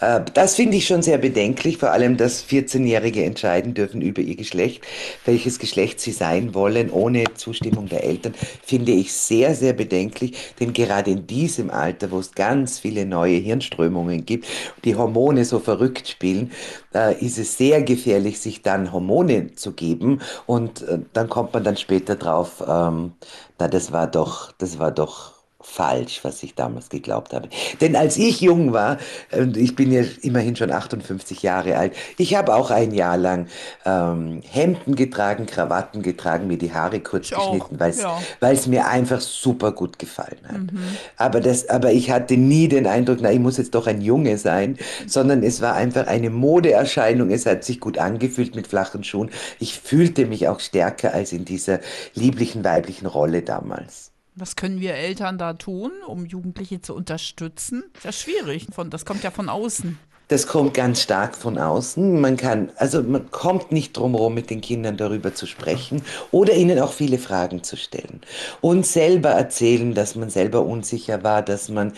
Äh, 0.00 0.20
das 0.34 0.56
finde 0.56 0.76
ich 0.76 0.86
schon 0.86 1.02
sehr 1.02 1.18
bedenklich, 1.18 1.78
vor 1.78 1.90
allem, 1.90 2.16
dass 2.16 2.44
14-Jährige 2.44 3.24
entscheiden 3.24 3.74
dürfen 3.74 4.00
über 4.00 4.22
ihr 4.22 4.36
Geschlecht, 4.36 4.82
welches 5.24 5.58
Geschlecht 5.58 6.00
sie 6.00 6.12
sein 6.12 6.54
wollen, 6.54 6.90
ohne 6.90 7.24
Zustimmung 7.34 7.88
der 7.88 8.04
Eltern, 8.04 8.34
finde 8.64 8.92
ich 8.92 9.12
sehr, 9.12 9.54
sehr 9.54 9.72
bedenklich, 9.72 10.36
denn 10.60 10.72
gerade 10.72 11.10
in 11.10 11.26
diesem 11.26 11.70
Alter, 11.70 12.10
wo 12.10 12.18
es 12.18 12.32
ganz 12.32 12.78
viele 12.78 13.06
neue 13.06 13.36
Hirnströmungen 13.36 14.26
gibt, 14.26 14.46
die 14.84 14.96
Hormone 14.96 15.44
so 15.44 15.58
verrückt 15.58 16.08
spielen, 16.08 16.52
äh, 16.94 17.14
ist 17.24 17.38
es 17.38 17.56
sehr 17.56 17.82
gefährlich, 17.82 18.38
sich 18.40 18.62
dann 18.62 18.92
Hormone 18.92 19.54
zu 19.54 19.72
geben. 19.72 20.20
Und 20.46 20.82
äh, 20.82 20.98
dann 21.12 21.28
kommt 21.28 21.52
man 21.54 21.64
dann 21.64 21.76
später 21.76 22.16
drauf, 22.16 22.62
ähm, 22.66 23.12
na, 23.58 23.68
das 23.68 23.92
war 23.92 24.06
doch, 24.06 24.52
das 24.52 24.78
war 24.78 24.90
doch 24.90 25.33
falsch, 25.64 26.20
was 26.22 26.42
ich 26.42 26.54
damals 26.54 26.88
geglaubt 26.90 27.32
habe. 27.32 27.48
Denn 27.80 27.96
als 27.96 28.16
ich 28.16 28.40
jung 28.40 28.72
war, 28.72 28.98
und 29.32 29.56
ich 29.56 29.74
bin 29.74 29.90
ja 29.90 30.02
immerhin 30.22 30.56
schon 30.56 30.70
58 30.70 31.42
Jahre 31.42 31.76
alt, 31.76 31.94
ich 32.18 32.36
habe 32.36 32.54
auch 32.54 32.70
ein 32.70 32.92
Jahr 32.92 33.16
lang 33.16 33.46
ähm, 33.84 34.42
Hemden 34.48 34.94
getragen, 34.94 35.46
Krawatten 35.46 36.02
getragen, 36.02 36.46
mir 36.46 36.58
die 36.58 36.72
Haare 36.72 37.00
kurz 37.00 37.30
ich 37.30 37.36
geschnitten, 37.36 37.80
weil 37.80 37.90
es 37.90 38.02
ja. 38.02 38.70
mir 38.70 38.86
einfach 38.86 39.20
super 39.20 39.72
gut 39.72 39.98
gefallen 39.98 40.38
hat. 40.46 40.58
Mhm. 40.58 40.80
Aber, 41.16 41.40
das, 41.40 41.68
aber 41.68 41.92
ich 41.92 42.10
hatte 42.10 42.36
nie 42.36 42.68
den 42.68 42.86
Eindruck, 42.86 43.18
na, 43.20 43.32
ich 43.32 43.40
muss 43.40 43.56
jetzt 43.56 43.74
doch 43.74 43.86
ein 43.86 44.00
Junge 44.00 44.38
sein, 44.38 44.78
sondern 45.06 45.42
es 45.42 45.60
war 45.60 45.74
einfach 45.74 46.06
eine 46.06 46.30
Modeerscheinung. 46.30 47.30
Es 47.30 47.46
hat 47.46 47.64
sich 47.64 47.80
gut 47.80 47.98
angefühlt 47.98 48.54
mit 48.54 48.66
flachen 48.66 49.02
Schuhen. 49.02 49.30
Ich 49.58 49.78
fühlte 49.78 50.26
mich 50.26 50.46
auch 50.48 50.60
stärker 50.60 51.14
als 51.14 51.32
in 51.32 51.44
dieser 51.44 51.80
lieblichen 52.14 52.64
weiblichen 52.64 53.06
Rolle 53.06 53.42
damals. 53.42 54.13
Was 54.36 54.56
können 54.56 54.80
wir 54.80 54.94
Eltern 54.94 55.38
da 55.38 55.52
tun, 55.52 55.92
um 56.06 56.26
Jugendliche 56.26 56.80
zu 56.80 56.94
unterstützen? 56.94 57.84
Das 58.02 58.16
ist 58.16 58.22
schwierig. 58.22 58.66
das 58.90 59.04
kommt 59.04 59.22
ja 59.22 59.30
von 59.30 59.48
außen. 59.48 59.98
Das 60.28 60.46
kommt 60.46 60.72
ganz 60.72 61.02
stark 61.02 61.36
von 61.36 61.58
außen. 61.58 62.18
Man 62.18 62.38
kann, 62.38 62.70
also 62.76 63.02
man 63.02 63.30
kommt 63.30 63.72
nicht 63.72 63.94
drum 63.94 64.12
herum, 64.12 64.32
mit 64.32 64.48
den 64.48 64.62
Kindern 64.62 64.96
darüber 64.96 65.34
zu 65.34 65.44
sprechen 65.44 66.00
oder 66.30 66.54
ihnen 66.54 66.78
auch 66.78 66.92
viele 66.94 67.18
Fragen 67.18 67.62
zu 67.62 67.76
stellen. 67.76 68.22
Und 68.62 68.86
selber 68.86 69.28
erzählen, 69.30 69.92
dass 69.92 70.14
man 70.14 70.30
selber 70.30 70.62
unsicher 70.64 71.22
war, 71.22 71.42
dass 71.42 71.68
man, 71.68 71.92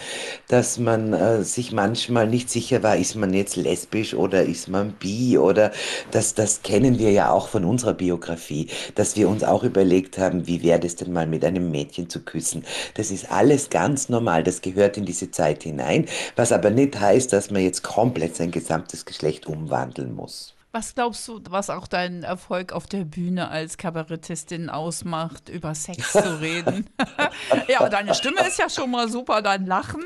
dass 0.48 0.76
man 0.80 1.12
äh, 1.12 1.44
sich 1.44 1.70
manchmal 1.70 2.26
nicht 2.26 2.50
sicher 2.50 2.82
war, 2.82 2.96
ist 2.96 3.14
man 3.14 3.32
jetzt 3.32 3.54
lesbisch 3.54 4.12
oder 4.12 4.42
ist 4.42 4.66
man 4.66 4.94
bi 4.94 5.38
oder 5.38 5.70
das, 6.10 6.34
das 6.34 6.62
kennen 6.62 6.98
wir 6.98 7.12
ja 7.12 7.30
auch 7.30 7.46
von 7.46 7.64
unserer 7.64 7.94
Biografie, 7.94 8.66
dass 8.96 9.14
wir 9.14 9.28
uns 9.28 9.44
auch 9.44 9.62
überlegt 9.62 10.18
haben, 10.18 10.48
wie 10.48 10.64
wäre 10.64 10.84
es 10.84 10.96
denn 10.96 11.12
mal 11.12 11.28
mit 11.28 11.44
einem 11.44 11.70
Mädchen 11.70 12.10
zu 12.10 12.18
küssen. 12.24 12.64
Das 12.94 13.12
ist 13.12 13.30
alles 13.30 13.70
ganz 13.70 14.08
normal, 14.08 14.42
das 14.42 14.62
gehört 14.62 14.96
in 14.96 15.04
diese 15.04 15.30
Zeit 15.30 15.62
hinein, 15.62 16.06
was 16.34 16.50
aber 16.50 16.70
nicht 16.70 16.98
heißt, 16.98 17.32
dass 17.32 17.52
man 17.52 17.62
jetzt 17.62 17.84
komplett 17.84 18.15
komplett 18.16 18.36
sein 18.36 18.50
gesamtes 18.50 19.04
Geschlecht 19.04 19.46
umwandeln 19.46 20.14
muss. 20.14 20.54
Was 20.72 20.94
glaubst 20.94 21.28
du, 21.28 21.40
was 21.50 21.68
auch 21.68 21.86
deinen 21.86 22.22
Erfolg 22.22 22.72
auf 22.72 22.86
der 22.86 23.04
Bühne 23.04 23.50
als 23.50 23.76
Kabarettistin 23.76 24.70
ausmacht, 24.70 25.50
über 25.50 25.74
Sex 25.74 26.12
zu 26.12 26.18
reden? 26.40 26.88
ja, 27.68 27.86
deine 27.90 28.14
Stimme 28.14 28.40
ist 28.46 28.58
ja 28.58 28.70
schon 28.70 28.90
mal 28.90 29.10
super, 29.10 29.42
dein 29.42 29.66
Lachen. 29.66 30.02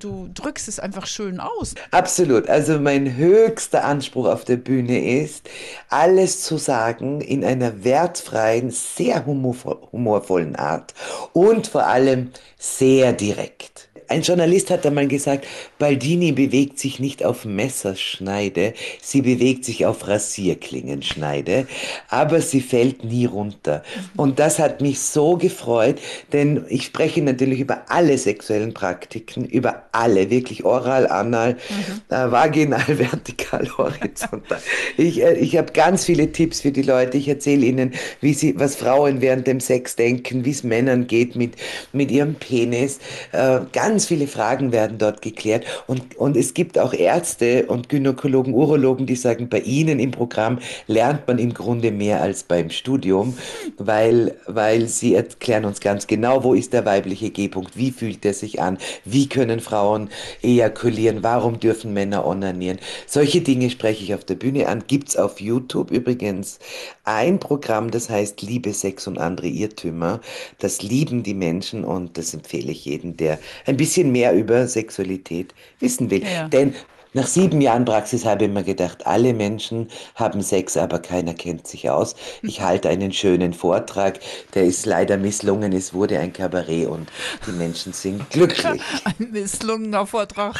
Du 0.00 0.30
drückst 0.32 0.68
es 0.68 0.78
einfach 0.78 1.06
schön 1.06 1.40
aus. 1.40 1.74
Absolut. 1.90 2.48
Also 2.48 2.78
mein 2.78 3.16
höchster 3.16 3.84
Anspruch 3.84 4.26
auf 4.26 4.44
der 4.44 4.56
Bühne 4.56 5.20
ist, 5.20 5.50
alles 5.88 6.42
zu 6.42 6.56
sagen 6.56 7.20
in 7.20 7.44
einer 7.44 7.82
wertfreien, 7.82 8.70
sehr 8.70 9.26
humorvollen 9.26 10.54
Art 10.54 10.94
und 11.32 11.66
vor 11.66 11.86
allem 11.86 12.30
sehr 12.58 13.12
direkt 13.12 13.88
ein 14.08 14.22
Journalist 14.22 14.70
hat 14.70 14.86
einmal 14.86 15.08
gesagt, 15.08 15.46
Baldini 15.78 16.32
bewegt 16.32 16.78
sich 16.78 17.00
nicht 17.00 17.24
auf 17.24 17.44
Messerschneide, 17.44 18.74
sie 19.00 19.22
bewegt 19.22 19.64
sich 19.64 19.86
auf 19.86 20.06
Rasierklingenschneide, 20.06 21.66
aber 22.08 22.40
sie 22.40 22.60
fällt 22.60 23.04
nie 23.04 23.26
runter. 23.26 23.82
Und 24.16 24.38
das 24.38 24.58
hat 24.58 24.80
mich 24.80 25.00
so 25.00 25.36
gefreut, 25.36 25.98
denn 26.32 26.64
ich 26.68 26.84
spreche 26.84 27.22
natürlich 27.22 27.60
über 27.60 27.82
alle 27.88 28.18
sexuellen 28.18 28.74
Praktiken, 28.74 29.44
über 29.44 29.84
alle, 29.92 30.30
wirklich 30.30 30.64
oral, 30.64 31.06
anal, 31.08 31.54
mhm. 31.54 32.14
äh, 32.14 32.30
vaginal, 32.30 32.82
vertikal, 32.98 33.68
horizontal. 33.76 34.60
Ich, 34.96 35.22
äh, 35.22 35.34
ich 35.34 35.56
habe 35.56 35.72
ganz 35.72 36.04
viele 36.04 36.32
Tipps 36.32 36.60
für 36.60 36.72
die 36.72 36.82
Leute. 36.82 37.16
Ich 37.18 37.28
erzähle 37.28 37.66
ihnen, 37.66 37.92
wie 38.20 38.34
sie, 38.34 38.58
was 38.58 38.76
Frauen 38.76 39.20
während 39.20 39.46
dem 39.46 39.60
Sex 39.60 39.96
denken, 39.96 40.44
wie 40.44 40.50
es 40.50 40.62
Männern 40.62 41.06
geht 41.06 41.36
mit, 41.36 41.54
mit 41.92 42.10
ihrem 42.10 42.34
Penis. 42.34 42.98
Äh, 43.32 43.60
ganz 43.72 43.93
Ganz 43.94 44.06
viele 44.06 44.26
Fragen 44.26 44.72
werden 44.72 44.98
dort 44.98 45.22
geklärt 45.22 45.64
und, 45.86 46.16
und 46.16 46.36
es 46.36 46.52
gibt 46.52 46.80
auch 46.80 46.92
Ärzte 46.92 47.66
und 47.66 47.88
Gynäkologen, 47.88 48.52
Urologen, 48.52 49.06
die 49.06 49.14
sagen, 49.14 49.48
bei 49.48 49.60
ihnen 49.60 50.00
im 50.00 50.10
Programm 50.10 50.58
lernt 50.88 51.28
man 51.28 51.38
im 51.38 51.54
Grunde 51.54 51.92
mehr 51.92 52.20
als 52.20 52.42
beim 52.42 52.70
Studium, 52.70 53.38
weil, 53.78 54.34
weil 54.48 54.88
sie 54.88 55.14
erklären 55.14 55.64
uns 55.64 55.78
ganz 55.78 56.08
genau, 56.08 56.42
wo 56.42 56.54
ist 56.54 56.72
der 56.72 56.84
weibliche 56.84 57.30
G-Punkt, 57.30 57.76
wie 57.76 57.92
fühlt 57.92 58.24
er 58.24 58.34
sich 58.34 58.60
an, 58.60 58.78
wie 59.04 59.28
können 59.28 59.60
Frauen 59.60 60.10
ejakulieren, 60.42 61.22
warum 61.22 61.60
dürfen 61.60 61.92
Männer 61.92 62.26
onanieren. 62.26 62.80
Solche 63.06 63.42
Dinge 63.42 63.70
spreche 63.70 64.02
ich 64.02 64.12
auf 64.12 64.24
der 64.24 64.34
Bühne 64.34 64.66
an. 64.66 64.82
Gibt 64.88 65.10
es 65.10 65.16
auf 65.16 65.40
YouTube 65.40 65.92
übrigens 65.92 66.58
ein 67.04 67.38
Programm, 67.38 67.92
das 67.92 68.10
heißt 68.10 68.42
Liebe, 68.42 68.72
Sex 68.72 69.06
und 69.06 69.18
andere 69.18 69.46
Irrtümer. 69.46 70.20
Das 70.58 70.82
lieben 70.82 71.22
die 71.22 71.34
Menschen 71.34 71.84
und 71.84 72.18
das 72.18 72.34
empfehle 72.34 72.72
ich 72.72 72.84
jedem, 72.86 73.16
der 73.16 73.38
ein 73.66 73.76
bisschen 73.76 73.83
bisschen 73.84 74.12
mehr 74.12 74.32
über 74.32 74.66
Sexualität 74.66 75.54
wissen 75.78 76.10
will. 76.10 76.24
Ja. 76.24 76.48
Denn 76.48 76.74
nach 77.12 77.26
sieben 77.26 77.60
Jahren 77.60 77.84
Praxis 77.84 78.24
habe 78.24 78.46
ich 78.46 78.50
mir 78.50 78.64
gedacht, 78.64 79.06
alle 79.06 79.34
Menschen 79.34 79.88
haben 80.14 80.40
Sex, 80.40 80.78
aber 80.78 81.00
keiner 81.00 81.34
kennt 81.34 81.66
sich 81.66 81.90
aus. 81.90 82.16
Ich 82.42 82.62
halte 82.62 82.88
einen 82.88 83.12
schönen 83.12 83.52
Vortrag, 83.52 84.18
der 84.54 84.64
ist 84.64 84.86
leider 84.86 85.18
misslungen. 85.18 85.72
Es 85.72 85.92
wurde 85.92 86.18
ein 86.18 86.32
Kabarett 86.32 86.88
und 86.88 87.10
die 87.46 87.52
Menschen 87.52 87.92
sind 87.92 88.28
glücklich. 88.30 88.82
Ein 89.04 89.30
misslungener 89.30 90.06
Vortrag, 90.06 90.58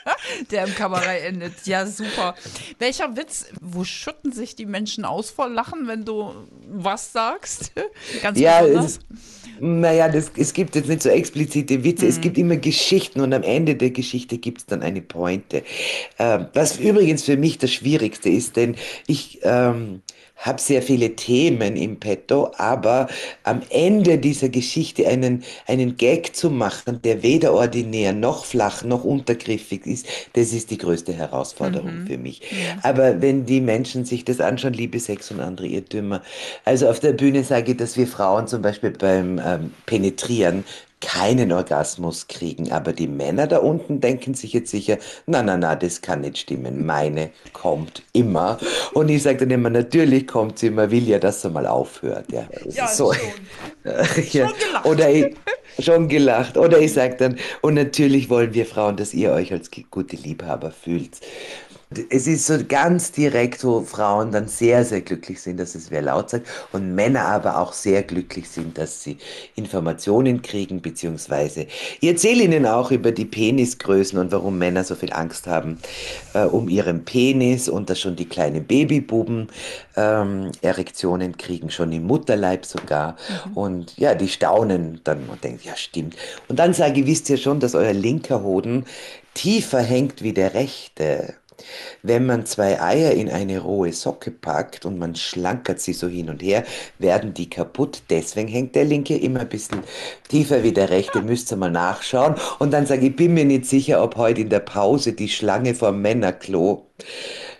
der 0.50 0.66
im 0.66 0.74
Kabarett 0.74 1.24
endet. 1.24 1.54
Ja, 1.64 1.86
super. 1.86 2.34
Welcher 2.78 3.16
Witz, 3.16 3.46
wo 3.62 3.82
schütten 3.82 4.30
sich 4.30 4.54
die 4.54 4.66
Menschen 4.66 5.06
aus 5.06 5.30
vor 5.30 5.48
Lachen, 5.48 5.88
wenn 5.88 6.04
du 6.04 6.32
was 6.70 7.12
sagst? 7.12 7.72
Ganz 8.22 8.38
ja, 8.38 8.60
besonders. 8.60 8.98
Es, 8.98 9.37
naja, 9.60 10.08
das, 10.08 10.32
es 10.36 10.52
gibt 10.52 10.74
jetzt 10.76 10.88
nicht 10.88 11.02
so 11.02 11.08
explizite 11.08 11.84
Witze, 11.84 12.04
mhm. 12.04 12.10
es 12.10 12.20
gibt 12.20 12.38
immer 12.38 12.56
Geschichten 12.56 13.20
und 13.20 13.32
am 13.32 13.42
Ende 13.42 13.74
der 13.74 13.90
Geschichte 13.90 14.38
gibt 14.38 14.58
es 14.58 14.66
dann 14.66 14.82
eine 14.82 15.02
Pointe. 15.02 15.62
Ähm, 16.18 16.46
was 16.54 16.78
übrigens 16.78 17.24
für 17.24 17.36
mich 17.36 17.58
das 17.58 17.72
Schwierigste 17.72 18.28
ist, 18.28 18.56
denn 18.56 18.76
ich 19.06 19.40
ähm, 19.42 20.02
habe 20.38 20.60
sehr 20.60 20.82
viele 20.82 21.16
Themen 21.16 21.76
im 21.76 21.98
Petto, 21.98 22.52
aber 22.56 23.08
am 23.42 23.60
Ende 23.70 24.18
dieser 24.18 24.48
Geschichte 24.48 25.06
einen, 25.06 25.42
einen 25.66 25.96
Gag 25.96 26.34
zu 26.34 26.48
machen, 26.48 27.02
der 27.02 27.22
weder 27.22 27.52
ordinär 27.52 28.12
noch 28.12 28.44
flach 28.44 28.84
noch 28.84 29.04
untergriffig 29.04 29.84
ist, 29.86 30.06
das 30.34 30.52
ist 30.52 30.70
die 30.70 30.78
größte 30.78 31.12
Herausforderung 31.12 32.02
mhm. 32.02 32.06
für 32.06 32.18
mich. 32.18 32.40
Ja. 32.40 32.78
Aber 32.82 33.20
wenn 33.20 33.46
die 33.46 33.60
Menschen 33.60 34.04
sich 34.04 34.24
das 34.24 34.40
anschauen, 34.40 34.74
Liebe, 34.74 35.00
Sex 35.00 35.30
und 35.32 35.40
andere 35.40 35.66
Irrtümer, 35.66 36.22
also 36.64 36.88
auf 36.88 37.00
der 37.00 37.12
Bühne 37.12 37.42
sage 37.42 37.72
ich, 37.72 37.76
dass 37.76 37.96
wir 37.96 38.06
Frauen 38.06 38.46
zum 38.46 38.62
Beispiel 38.62 38.90
beim 38.90 39.40
ähm, 39.44 39.72
Penetrieren 39.86 40.64
keinen 41.00 41.52
Orgasmus 41.52 42.26
kriegen. 42.28 42.72
Aber 42.72 42.92
die 42.92 43.08
Männer 43.08 43.46
da 43.46 43.58
unten 43.58 44.00
denken 44.00 44.34
sich 44.34 44.52
jetzt 44.52 44.70
sicher, 44.70 44.98
na, 45.26 45.42
na, 45.42 45.56
na, 45.56 45.76
das 45.76 46.00
kann 46.00 46.22
nicht 46.22 46.38
stimmen. 46.38 46.84
Meine 46.84 47.30
kommt 47.52 48.02
immer. 48.12 48.58
Und 48.92 49.08
ich 49.08 49.22
sage 49.22 49.38
dann 49.38 49.50
immer, 49.50 49.70
natürlich 49.70 50.26
kommt 50.26 50.58
sie 50.58 50.68
immer, 50.68 50.90
will 50.90 51.08
ja, 51.08 51.18
dass 51.18 51.42
sie 51.42 51.50
mal 51.50 51.66
aufhört. 51.66 52.30
Ja, 52.32 52.48
ja 52.68 52.88
so. 52.88 53.12
schon. 53.12 53.22
ja. 54.32 54.48
schon 54.48 54.58
gelacht. 54.58 54.86
Oder 54.86 55.10
ich, 55.10 55.36
schon 55.78 56.08
gelacht. 56.08 56.56
Oder 56.56 56.78
ich 56.78 56.92
sage 56.92 57.16
dann, 57.16 57.38
und 57.62 57.74
natürlich 57.74 58.30
wollen 58.30 58.54
wir 58.54 58.66
Frauen, 58.66 58.96
dass 58.96 59.14
ihr 59.14 59.32
euch 59.32 59.52
als 59.52 59.70
gute 59.90 60.16
Liebhaber 60.16 60.70
fühlt. 60.70 61.20
Es 62.10 62.26
ist 62.26 62.46
so 62.46 62.58
ganz 62.68 63.12
direkt, 63.12 63.64
wo 63.64 63.80
Frauen 63.80 64.30
dann 64.30 64.46
sehr, 64.46 64.84
sehr 64.84 65.00
glücklich 65.00 65.40
sind, 65.40 65.58
dass 65.58 65.74
es 65.74 65.90
wer 65.90 66.02
laut 66.02 66.28
sagt 66.28 66.46
und 66.72 66.94
Männer 66.94 67.24
aber 67.24 67.58
auch 67.58 67.72
sehr 67.72 68.02
glücklich 68.02 68.50
sind, 68.50 68.76
dass 68.76 69.02
sie 69.02 69.16
Informationen 69.54 70.42
kriegen, 70.42 70.82
beziehungsweise 70.82 71.66
ich 72.00 72.08
erzähle 72.08 72.44
ihnen 72.44 72.66
auch 72.66 72.90
über 72.90 73.10
die 73.10 73.24
Penisgrößen 73.24 74.18
und 74.18 74.32
warum 74.32 74.58
Männer 74.58 74.84
so 74.84 74.94
viel 74.96 75.14
Angst 75.14 75.46
haben 75.46 75.78
äh, 76.34 76.42
um 76.44 76.68
ihren 76.68 77.06
Penis 77.06 77.70
und 77.70 77.88
dass 77.88 78.00
schon 78.00 78.16
die 78.16 78.28
kleinen 78.28 78.64
Babybuben 78.66 79.48
ähm, 79.96 80.52
Erektionen 80.60 81.38
kriegen, 81.38 81.70
schon 81.70 81.90
im 81.92 82.04
Mutterleib 82.04 82.66
sogar. 82.66 83.16
Mhm. 83.46 83.56
Und 83.56 83.98
ja, 83.98 84.14
die 84.14 84.28
staunen 84.28 85.00
dann 85.04 85.26
und 85.30 85.42
denken, 85.42 85.60
ja 85.64 85.74
stimmt. 85.74 86.16
Und 86.48 86.58
dann 86.58 86.74
sage 86.74 87.00
ich, 87.00 87.06
wisst 87.06 87.30
ihr 87.30 87.38
schon, 87.38 87.60
dass 87.60 87.74
euer 87.74 87.94
linker 87.94 88.42
Hoden 88.42 88.84
tiefer 89.32 89.80
hängt 89.80 90.22
wie 90.22 90.34
der 90.34 90.52
rechte. 90.52 91.34
Wenn 92.02 92.26
man 92.26 92.46
zwei 92.46 92.80
Eier 92.80 93.12
in 93.12 93.30
eine 93.30 93.60
rohe 93.60 93.92
Socke 93.92 94.30
packt 94.30 94.84
und 94.84 94.98
man 94.98 95.14
schlankert 95.14 95.80
sie 95.80 95.92
so 95.92 96.08
hin 96.08 96.30
und 96.30 96.42
her, 96.42 96.64
werden 96.98 97.34
die 97.34 97.50
kaputt. 97.50 98.02
Deswegen 98.10 98.48
hängt 98.48 98.74
der 98.74 98.84
linke 98.84 99.16
immer 99.16 99.40
ein 99.40 99.48
bisschen 99.48 99.82
tiefer 100.28 100.62
wie 100.62 100.72
der 100.72 100.90
rechte. 100.90 101.22
Müsst 101.22 101.50
ihr 101.52 101.56
mal 101.56 101.70
nachschauen. 101.70 102.34
Und 102.58 102.72
dann 102.72 102.86
sage 102.86 103.02
ich, 103.02 103.08
ich 103.08 103.16
bin 103.16 103.34
mir 103.34 103.44
nicht 103.44 103.66
sicher, 103.66 104.02
ob 104.02 104.16
heute 104.16 104.42
in 104.42 104.50
der 104.50 104.60
Pause 104.60 105.12
die 105.12 105.28
Schlange 105.28 105.74
vom 105.74 106.00
Männerklo 106.00 106.86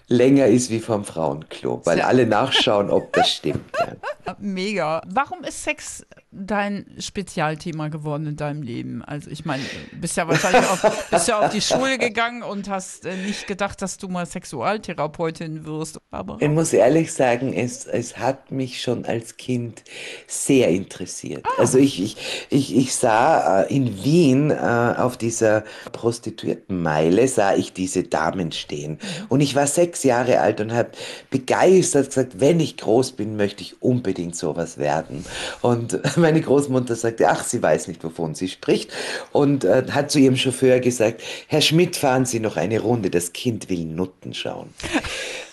länger 0.09 0.47
ist 0.47 0.71
wie 0.71 0.81
vom 0.81 1.05
Frauenklo, 1.05 1.83
weil 1.85 2.01
alle 2.01 2.27
nachschauen, 2.27 2.91
ob 2.91 3.13
das 3.13 3.31
stimmt. 3.31 3.71
Mega. 4.39 5.03
Warum 5.07 5.45
ist 5.45 5.63
Sex 5.63 6.05
dein 6.31 6.87
Spezialthema 6.99 7.89
geworden 7.89 8.27
in 8.27 8.37
deinem 8.37 8.63
Leben? 8.63 9.03
Also 9.05 9.31
ich 9.31 9.45
meine, 9.45 9.63
bist 10.01 10.17
ja 10.17 10.29
wahrscheinlich 10.29 10.69
auf, 10.71 11.11
bist 11.11 11.29
ja 11.29 11.41
auf 11.41 11.51
die 11.51 11.61
Schule 11.61 11.99
gegangen 11.99 12.43
und 12.43 12.69
hast 12.71 13.05
äh, 13.05 13.17
nicht 13.17 13.47
gedacht, 13.47 13.83
dass 13.83 13.99
du 13.99 14.09
mal 14.09 14.25
Sexualtherapeutin 14.25 15.65
wirst. 15.67 15.99
Aber 16.11 16.39
ich 16.41 16.49
muss 16.49 16.73
ehrlich 16.73 17.13
sagen, 17.13 17.53
es, 17.53 17.87
es 17.87 18.19
hat 18.19 18.51
mich 18.51 18.81
schon 18.81 19.05
als 19.05 19.37
Kind 19.37 19.83
sehr 20.27 20.69
interessiert. 20.69 21.45
Ah. 21.45 21.61
Also 21.61 21.79
ich, 21.79 22.03
ich, 22.03 22.17
ich, 22.51 22.77
ich 22.77 22.95
sah 22.95 23.63
äh, 23.63 23.75
in 23.75 24.05
Wien 24.05 24.51
äh, 24.51 24.55
auf 24.55 25.17
dieser 25.17 25.65
Prostituiertenmeile, 25.93 27.27
sah 27.29 27.55
ich 27.55 27.73
diese 27.73 28.05
Damen 28.05 28.53
stehen. 28.53 28.93
Mhm. 28.93 29.27
Und 29.29 29.41
ich 29.41 29.55
war 29.55 29.67
sechs 29.67 29.89
sechs 29.89 30.05
Jahre 30.05 30.41
alt 30.41 30.61
und 30.61 30.73
habe 30.73 30.91
begeistert 31.31 32.09
gesagt, 32.09 32.41
wenn 32.41 32.61
ich 32.61 32.77
groß 32.77 33.13
bin, 33.13 33.37
möchte 33.37 33.63
ich 33.63 33.81
unbedingt 33.83 34.37
sowas 34.37 34.79
werden. 34.79 35.25
Und 35.63 35.99
meine 36.23 36.41
Großmutter 36.41 36.97
sagte, 36.97 37.29
ach, 37.29 37.45
sie 37.45 37.63
weiß 37.63 37.89
nicht, 37.89 38.03
wovon 38.05 38.35
sie 38.35 38.49
spricht 38.49 38.93
und 39.33 39.65
äh, 39.65 39.85
hat 39.91 40.11
zu 40.11 40.19
ihrem 40.19 40.37
Chauffeur 40.37 40.81
gesagt, 40.81 41.23
Herr 41.47 41.61
Schmidt, 41.61 41.97
fahren 41.97 42.27
Sie 42.27 42.41
noch 42.41 42.57
eine 42.57 42.81
Runde, 42.81 43.11
das 43.11 43.33
Kind 43.33 43.69
will 43.69 43.85
Nutten 43.85 44.35
schauen. 44.35 44.71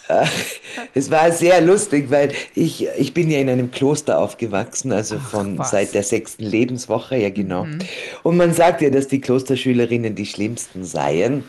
es 0.94 1.10
war 1.10 1.32
sehr 1.32 1.62
lustig, 1.62 2.10
weil 2.10 2.32
ich, 2.54 2.88
ich 2.98 3.14
bin 3.14 3.32
ja 3.32 3.40
in 3.40 3.50
einem 3.50 3.72
Kloster 3.72 4.20
aufgewachsen, 4.20 4.92
also 4.92 5.18
Ach, 5.20 5.30
von 5.30 5.58
was. 5.58 5.72
seit 5.72 5.94
der 5.94 6.04
sechsten 6.04 6.44
Lebenswoche, 6.44 7.18
ja 7.18 7.30
genau. 7.30 7.66
Und 8.24 8.38
man 8.38 8.54
sagt 8.54 8.82
ja, 8.82 8.90
dass 8.90 9.08
die 9.08 9.22
Klosterschülerinnen 9.22 10.16
die 10.16 10.26
schlimmsten 10.26 10.84
seien. 10.84 11.44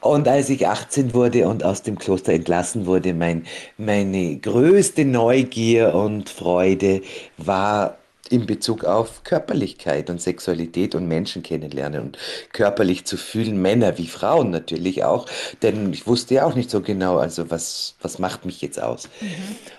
Und 0.00 0.28
als 0.28 0.50
ich 0.50 0.66
18 0.66 1.14
wurde 1.14 1.48
und 1.48 1.64
aus 1.64 1.82
dem 1.82 1.98
Kloster 1.98 2.32
entlassen 2.32 2.86
wurde, 2.86 3.14
mein, 3.14 3.46
meine 3.78 4.36
größte 4.36 5.04
Neugier 5.04 5.94
und 5.94 6.28
Freude 6.28 7.02
war 7.38 7.96
in 8.30 8.46
Bezug 8.46 8.84
auf 8.84 9.22
Körperlichkeit 9.22 10.08
und 10.08 10.20
Sexualität 10.20 10.94
und 10.94 11.06
Menschen 11.06 11.42
kennenlernen 11.42 12.00
und 12.00 12.18
körperlich 12.52 13.04
zu 13.04 13.16
fühlen, 13.16 13.60
Männer 13.60 13.98
wie 13.98 14.06
Frauen 14.06 14.50
natürlich 14.50 15.04
auch, 15.04 15.26
denn 15.62 15.92
ich 15.92 16.06
wusste 16.06 16.34
ja 16.34 16.46
auch 16.46 16.54
nicht 16.54 16.70
so 16.70 16.80
genau, 16.80 17.18
also 17.18 17.50
was, 17.50 17.96
was 18.00 18.18
macht 18.18 18.46
mich 18.46 18.62
jetzt 18.62 18.82
aus. 18.82 19.08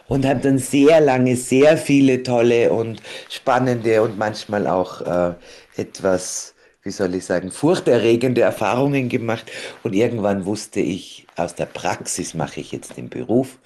Und 0.07 0.25
habe 0.25 0.41
dann 0.41 0.59
sehr 0.59 1.01
lange 1.01 1.35
sehr 1.35 1.77
viele 1.77 2.21
tolle 2.23 2.71
und 2.71 3.01
spannende 3.29 4.01
und 4.01 4.17
manchmal 4.17 4.67
auch 4.67 5.01
äh, 5.01 5.33
etwas, 5.75 6.53
wie 6.83 6.91
soll 6.91 7.15
ich 7.15 7.25
sagen, 7.25 7.51
furchterregende 7.51 8.41
Erfahrungen 8.41 9.09
gemacht. 9.09 9.51
Und 9.83 9.93
irgendwann 9.93 10.45
wusste 10.45 10.79
ich, 10.79 11.25
aus 11.35 11.55
der 11.55 11.65
Praxis 11.65 12.35
mache 12.35 12.59
ich 12.59 12.71
jetzt 12.71 12.97
den 12.97 13.09
Beruf 13.09 13.57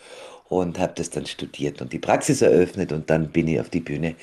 und 0.50 0.80
habe 0.80 0.94
das 0.96 1.12
dann 1.12 1.26
studiert 1.26 1.82
und 1.82 1.94
die 1.94 2.00
Praxis 2.00 2.42
eröffnet 2.42 2.92
und 2.92 3.10
dann 3.10 3.30
bin 3.30 3.48
ich 3.48 3.60
auf 3.60 3.70
die 3.70 3.80
Bühne 3.80 4.16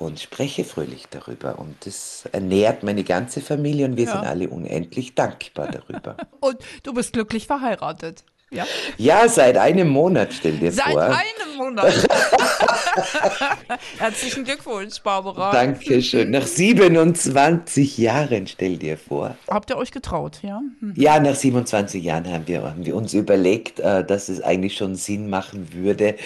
und 0.00 0.18
spreche 0.18 0.64
fröhlich 0.64 1.04
darüber. 1.10 1.58
Und 1.58 1.86
das 1.86 2.24
ernährt 2.32 2.82
meine 2.82 3.04
ganze 3.04 3.40
Familie 3.40 3.86
und 3.86 3.96
wir 3.96 4.06
Ja. 4.06 4.12
sind 4.12 4.24
alle 4.24 4.48
unendlich 4.48 5.14
dankbar 5.14 5.70
darüber. 5.70 6.16
Und 6.40 6.56
du 6.82 6.94
bist 6.94 7.12
glücklich 7.12 7.46
verheiratet. 7.46 8.24
Ja? 8.52 8.66
Ja, 8.98 9.28
seit 9.28 9.56
einem 9.56 9.88
Monat, 9.88 10.32
stell 10.32 10.54
dir 10.54 10.72
Seit 10.72 10.92
vor. 10.92 11.02
einem 11.02 11.56
Monat. 11.56 11.94
Herzlichen 13.98 14.42
Glückwunsch, 14.42 15.00
Barbara. 15.02 15.52
Dankeschön. 15.52 16.32
Nach 16.32 16.44
27 16.44 17.96
Jahren, 17.98 18.48
stell 18.48 18.76
dir 18.76 18.98
vor. 18.98 19.36
Habt 19.48 19.70
ihr 19.70 19.76
euch 19.76 19.92
getraut, 19.92 20.40
ja? 20.42 20.60
Hm. 20.80 20.94
Ja, 20.96 21.20
nach 21.20 21.36
27 21.36 22.02
Jahren 22.02 22.28
haben 22.28 22.48
wir, 22.48 22.62
haben 22.64 22.84
wir 22.84 22.96
uns 22.96 23.14
überlegt, 23.14 23.78
äh, 23.78 24.04
dass 24.04 24.28
es 24.28 24.42
eigentlich 24.42 24.76
schon 24.76 24.96
Sinn 24.96 25.30
machen 25.30 25.72
würde. 25.72 26.16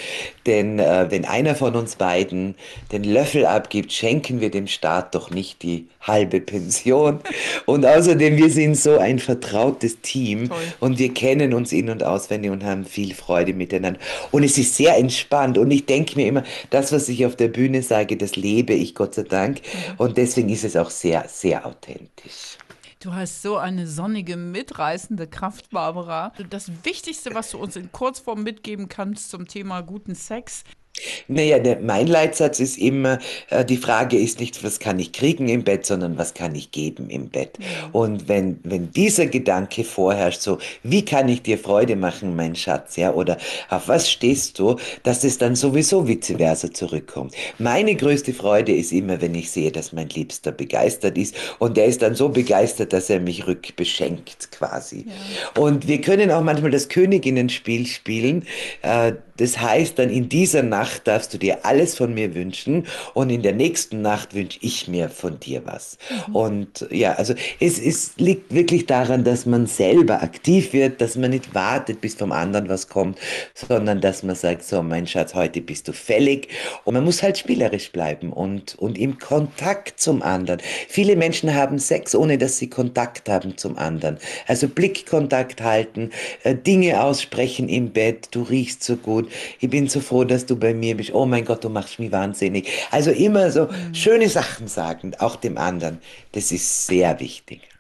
Denn 0.47 0.79
äh, 0.79 1.11
wenn 1.11 1.27
einer 1.27 1.55
von 1.55 1.77
uns 1.77 1.97
beiden 1.97 2.55
den 2.91 3.05
Löffel 3.05 3.45
abgibt, 3.45 3.93
schenken 3.93 4.41
wir 4.41 4.51
dem 4.51 4.67
Staat 4.67 5.15
doch 5.15 5.29
nicht 5.29 5.63
die 5.63 5.89
halbe 6.07 6.41
Pension. 6.41 7.21
Und 7.67 7.85
außerdem, 7.85 8.37
wir 8.37 8.51
sind 8.51 8.77
so 8.77 8.99
ein 8.99 9.19
vertrautes 9.19 10.01
Team 10.01 10.49
Toll. 10.49 10.59
und 10.81 10.99
wir 10.99 11.13
kennen 11.13 11.55
uns 11.55 11.73
in- 11.73 11.91
und 11.91 12.03
auswendig 12.03 12.51
und 12.51 12.65
haben 12.65 12.85
viel 12.85 13.15
Freude 13.15 13.55
miteinander. 13.55 14.01
Und 14.31 14.45
es 14.45 14.59
ist 14.59 14.77
sehr 14.77 14.97
entspannt. 14.97 15.59
Und 15.59 15.71
ich 15.71 15.87
denke 15.87 16.17
mir 16.17 16.29
immer, 16.29 16.45
das, 16.71 16.93
was 16.93 17.09
ich 17.09 17.27
auf 17.27 17.37
der 17.37 17.49
Bühne 17.49 17.83
sage, 17.83 18.17
das 18.17 18.37
lebe 18.37 18.75
ich 18.75 18.95
Gott 18.95 19.15
sei 19.15 19.23
Dank. 19.23 19.61
Und 19.99 20.17
deswegen 20.17 20.49
ist 20.49 20.65
es 20.65 20.77
auch 20.77 20.91
sehr, 20.91 21.25
sehr 21.29 21.67
authentisch. 21.67 22.59
Du 23.01 23.13
hast 23.13 23.43
so 23.43 23.59
eine 23.59 23.87
sonnige, 23.87 24.39
mitreißende 24.39 25.27
Kraft, 25.27 25.69
Barbara. 25.69 26.33
Das 26.49 26.71
Wichtigste, 26.85 27.35
was 27.35 27.51
du 27.51 27.59
uns 27.59 27.77
in 27.77 27.93
Kurzform 27.93 28.43
mitgeben 28.43 28.89
kannst 28.89 29.29
zum 29.29 29.47
Thema 29.47 29.83
guten 29.83 30.15
Sex, 30.15 30.65
Naja, 31.27 31.59
der, 31.59 31.81
mein 31.81 32.07
Leitsatz 32.07 32.61
ist 32.61 32.79
immer, 32.79 33.19
äh, 33.51 33.65
die 33.65 33.77
Frage 33.77 34.17
ist 34.17 34.39
nicht, 34.39 34.63
was 34.63 34.79
kann 34.79 34.99
ich 35.01 35.13
kriegen 35.13 35.49
im 35.49 35.65
Bett, 35.65 35.85
sondern 35.87 36.19
was 36.19 36.35
kann 36.35 36.55
ich 36.55 36.71
geben 36.71 37.11
im 37.11 37.31
Bett. 37.31 37.59
Und 37.93 38.29
wenn, 38.29 38.61
wenn 38.63 38.93
dieser 38.93 39.27
Gedanke 39.27 39.83
vorherrscht, 39.83 40.41
so, 40.41 40.59
wie 40.85 41.05
kann 41.05 41.29
ich 41.29 41.43
dir 41.43 41.59
Freude 41.59 41.97
machen, 41.97 42.37
mein 42.37 42.55
Schatz, 42.55 42.97
ja, 42.97 43.13
oder 43.13 43.39
auf 43.71 43.89
was 43.89 44.09
stehst 44.09 44.59
du, 44.61 44.77
dass 45.03 45.25
es 45.25 45.39
dann 45.39 45.57
sowieso 45.57 46.07
vice 46.07 46.35
versa 46.37 46.73
zurückkommt. 46.73 47.35
Meine 47.59 47.97
größte 47.97 48.33
Freude 48.33 48.73
ist 48.73 48.93
immer, 48.93 49.21
wenn 49.21 49.35
ich 49.35 49.51
sehe, 49.51 49.73
dass 49.73 49.93
mein 49.93 50.09
Liebster 50.11 50.53
begeistert 50.53 51.19
ist 51.19 51.35
und 51.59 51.77
der 51.77 51.87
ist 51.87 52.03
dann 52.03 52.15
so 52.15 52.29
begeistert, 52.29 52.93
dass 52.93 53.11
er 53.11 53.19
mich 53.19 53.47
rückbeschenkt 53.47 54.53
quasi. 54.53 55.07
Und 55.59 55.89
wir 55.89 56.01
können 56.01 56.31
auch 56.31 56.43
manchmal 56.43 56.71
das 56.71 56.89
Königinnenspiel 56.89 57.87
spielen. 57.87 58.47
Äh, 58.83 59.15
das 59.37 59.61
heißt 59.61 59.99
dann, 59.99 60.11
in 60.11 60.29
dieser 60.29 60.63
Nacht 60.63 61.07
darfst 61.07 61.35
du 61.35 61.39
dir 61.39 61.65
alles 61.65 61.97
von 61.97 62.15
mir 62.15 62.35
wünschen 62.35 62.87
und 63.15 63.31
in 63.31 63.43
der 63.43 63.53
nächsten 63.53 64.03
Nacht 64.03 64.35
wünsche 64.35 64.59
ich 64.63 64.89
mir 64.89 65.09
von 65.09 65.41
dir 65.41 65.63
was. 65.65 65.99
Und 66.33 66.87
ja, 66.91 67.15
also 67.15 67.35
es, 67.61 67.79
es 67.79 68.13
liegt 68.17 68.55
wirklich 68.55 68.87
daran, 68.87 69.25
dass 69.25 69.47
man 69.47 69.67
selber 69.67 70.23
aktiv 70.23 70.73
wird, 70.73 71.01
dass 71.01 71.17
man 71.17 71.31
nicht 71.31 71.55
wartet, 71.55 72.01
bis 72.01 72.15
vom 72.15 72.33
anderen 72.33 72.69
was 72.69 72.89
kommt, 72.89 73.19
sondern 73.55 74.01
dass 74.01 74.23
man 74.23 74.37
sagt, 74.37 74.65
so 74.65 74.83
mein 74.83 75.07
Schatz, 75.07 75.35
heute 75.35 75.61
bist 75.61 75.89
du 75.89 75.93
fällig. 75.93 76.49
Und 76.85 76.95
man 76.95 77.05
muss 77.05 77.23
halt 77.23 77.39
spielerisch 77.39 77.91
bleiben 77.91 78.33
und, 78.33 78.77
und 78.77 78.99
im 78.99 79.19
Kontakt 79.19 80.01
zum 80.01 80.23
anderen. 80.23 80.61
Viele 80.89 81.17
Menschen 81.17 81.55
haben 81.55 81.79
Sex, 81.79 82.15
ohne 82.15 82.39
dass 82.39 82.59
sie 82.59 82.71
Kontakt 82.71 83.29
haben 83.29 83.57
zum 83.57 83.79
anderen. 83.79 84.19
Also 84.47 84.69
Blickkontakt 84.69 85.61
halten, 85.63 86.11
äh, 86.43 86.55
Dinge 86.55 87.03
aussprechen 87.03 87.69
im 87.69 87.91
Bett, 87.91 88.29
du 88.31 88.43
riechst 88.43 88.85
so 88.85 88.97
gut, 88.97 89.24
ich 89.61 89.71
bin 89.71 89.89
so 89.89 90.01
froh, 90.01 90.25
dass 90.25 90.47
du 90.47 90.57
bei 90.57 90.75
mir 90.75 90.97
bist, 90.97 91.13
oh 91.13 91.27
mein 91.27 91.45
Gott, 91.45 91.65
du 91.65 91.69
machst 91.69 91.99
mich 91.99 92.13
wahnsinnig. 92.13 92.69
Also 92.91 93.11
immer 93.11 93.51
so 93.51 93.69
schöne 93.93 94.29
Sachen 94.29 94.69
sagen, 94.69 95.13
auch 95.19 95.37
dem 95.37 95.59
anderen, 95.59 95.99
das 96.33 96.53
ist 96.53 96.87
sehr 96.87 97.19
wichtig. 97.21 97.74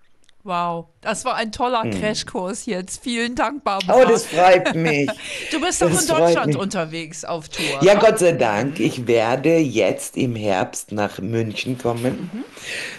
Wow, 0.45 0.87
das 1.01 1.25
war 1.25 1.37
ein 1.37 1.53
toller 1.53 1.91
Crashkurs 1.91 2.67
jetzt. 2.67 3.03
Vielen 3.03 3.35
Dank, 3.35 3.65
Barbara. 3.65 3.99
Oh, 3.99 4.05
das 4.09 4.27
freut 4.27 4.75
mich. 4.75 5.09
du 5.51 5.61
bist 5.61 5.81
doch 5.81 5.89
in 5.89 6.07
Deutschland 6.07 6.57
unterwegs 6.57 7.25
auf 7.25 7.49
Tour. 7.49 7.83
Ja? 7.83 7.95
Gott 7.95 8.19
sei 8.19 8.33
Dank. 8.33 8.79
Ich 8.79 9.07
werde 9.07 9.57
jetzt 9.57 10.17
im 10.17 10.37
Herbst 10.37 10.93
nach 10.93 11.19
München 11.19 11.79
kommen, 11.79 12.45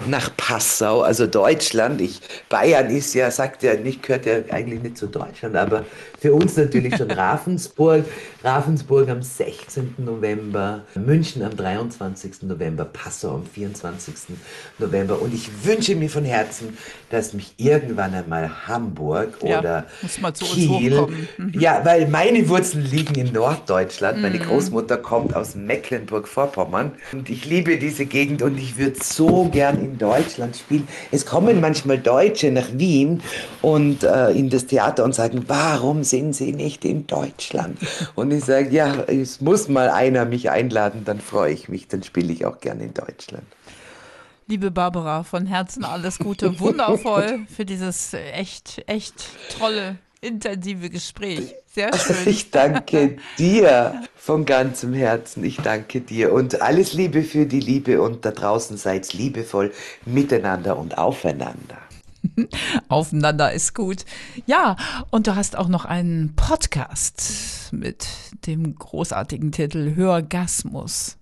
nach 0.08 0.36
Passau, 0.36 1.02
also 1.02 1.28
Deutschland. 1.28 2.02
Ich, 2.02 2.20
Bayern 2.50 2.90
ist 2.90 3.14
ja, 3.14 3.30
sagt 3.30 3.62
ja 3.62 3.76
nicht, 3.76 4.02
gehört 4.02 4.26
ja 4.26 4.38
eigentlich 4.50 4.82
nicht 4.82 4.98
zu 4.98 5.08
Deutschland, 5.08 5.56
aber 5.56 5.86
für 6.20 6.34
uns 6.34 6.58
natürlich 6.58 6.96
schon 6.96 7.12
Ravensburg. 7.12 8.06
Ravensburg 8.44 9.10
am 9.10 9.22
16. 9.22 9.96
November, 9.98 10.84
München 10.96 11.44
am 11.44 11.56
23. 11.56 12.44
November, 12.44 12.86
Passau 12.86 13.36
am 13.36 13.46
24. 13.46 14.36
November. 14.80 15.22
Und 15.22 15.34
ich 15.34 15.50
wünsche 15.64 15.96
mir 15.96 16.10
von 16.10 16.26
Herzen, 16.26 16.78
dass 17.10 17.35
mich 17.36 17.54
irgendwann 17.58 18.14
einmal 18.14 18.68
Hamburg 18.68 19.38
Ja, 19.44 19.60
oder 19.60 19.86
Kiel. 20.40 21.08
Mhm. 21.38 21.60
ja, 21.60 21.82
weil 21.84 22.08
meine 22.08 22.48
Wurzeln 22.50 22.86
liegen 22.86 23.16
in 23.16 23.34
Norddeutschland. 23.34 24.22
Meine 24.22 24.40
Großmutter 24.40 24.98
kommt 24.98 25.36
aus 25.36 25.56
Mecklenburg-Vorpommern 25.56 26.94
und 27.12 27.30
ich 27.30 27.46
liebe 27.46 27.78
diese 27.78 28.06
Gegend 28.06 28.42
und 28.42 28.58
ich 28.58 28.78
würde 28.78 28.98
so 29.02 29.46
gern 29.46 29.80
in 29.80 29.98
Deutschland 29.98 30.56
spielen. 30.56 30.88
Es 31.12 31.26
kommen 31.26 31.62
manchmal 31.62 31.98
Deutsche 31.98 32.52
nach 32.52 32.68
Wien 32.74 33.22
und 33.62 34.04
äh, 34.04 34.30
in 34.32 34.50
das 34.50 34.66
Theater 34.68 35.04
und 35.04 35.16
sagen, 35.16 35.44
warum 35.48 36.04
sind 36.04 36.34
sie 36.34 36.52
nicht 36.52 36.86
in 36.86 37.08
Deutschland? 37.08 37.78
Und 38.16 38.32
ich 38.32 38.46
sage, 38.46 38.70
ja, 38.70 39.04
es 39.08 39.42
muss 39.42 39.68
mal 39.68 39.90
einer 39.90 40.26
mich 40.26 40.50
einladen, 40.50 41.02
dann 41.06 41.20
freue 41.20 41.54
ich 41.54 41.70
mich, 41.70 41.88
dann 41.88 42.04
spiele 42.04 42.32
ich 42.32 42.46
auch 42.46 42.60
gern 42.60 42.80
in 42.80 42.94
Deutschland. 42.94 43.46
Liebe 44.48 44.70
Barbara, 44.70 45.24
von 45.24 45.48
Herzen 45.48 45.84
alles 45.84 46.20
Gute, 46.20 46.60
wundervoll 46.60 47.48
für 47.48 47.66
dieses 47.66 48.14
äh, 48.14 48.30
echt, 48.32 48.84
echt 48.86 49.16
tolle, 49.58 49.98
intensive 50.22 50.92
Gespräch. 50.92 51.56
Sehr 51.74 51.96
schön. 51.98 52.16
Ich 52.28 52.52
danke 52.52 53.18
dir 53.40 54.04
von 54.16 54.46
ganzem 54.46 54.94
Herzen. 54.94 55.44
Ich 55.44 55.58
danke 55.58 56.02
dir 56.02 56.32
und 56.32 56.62
alles 56.62 56.94
Liebe 56.94 57.24
für 57.24 57.48
die 57.48 57.60
Liebe 57.60 58.02
und 58.02 58.24
da 58.24 58.32
draußen 58.32 58.78
seid 58.78 59.14
liebevoll 59.14 59.74
miteinander 60.06 60.78
und 60.78 60.98
aufeinander. 60.98 61.78
Aufeinander 62.88 63.52
ist 63.52 63.74
gut. 63.74 64.06
Ja, 64.46 64.76
und 65.10 65.28
du 65.28 65.36
hast 65.36 65.56
auch 65.56 65.68
noch 65.68 65.86
einen 65.86 66.36
Podcast 66.36 67.70
mit 67.72 68.08
dem 68.46 68.76
großartigen 68.76 69.52
Titel 69.52 69.96
Hörgasmus. 69.96 71.18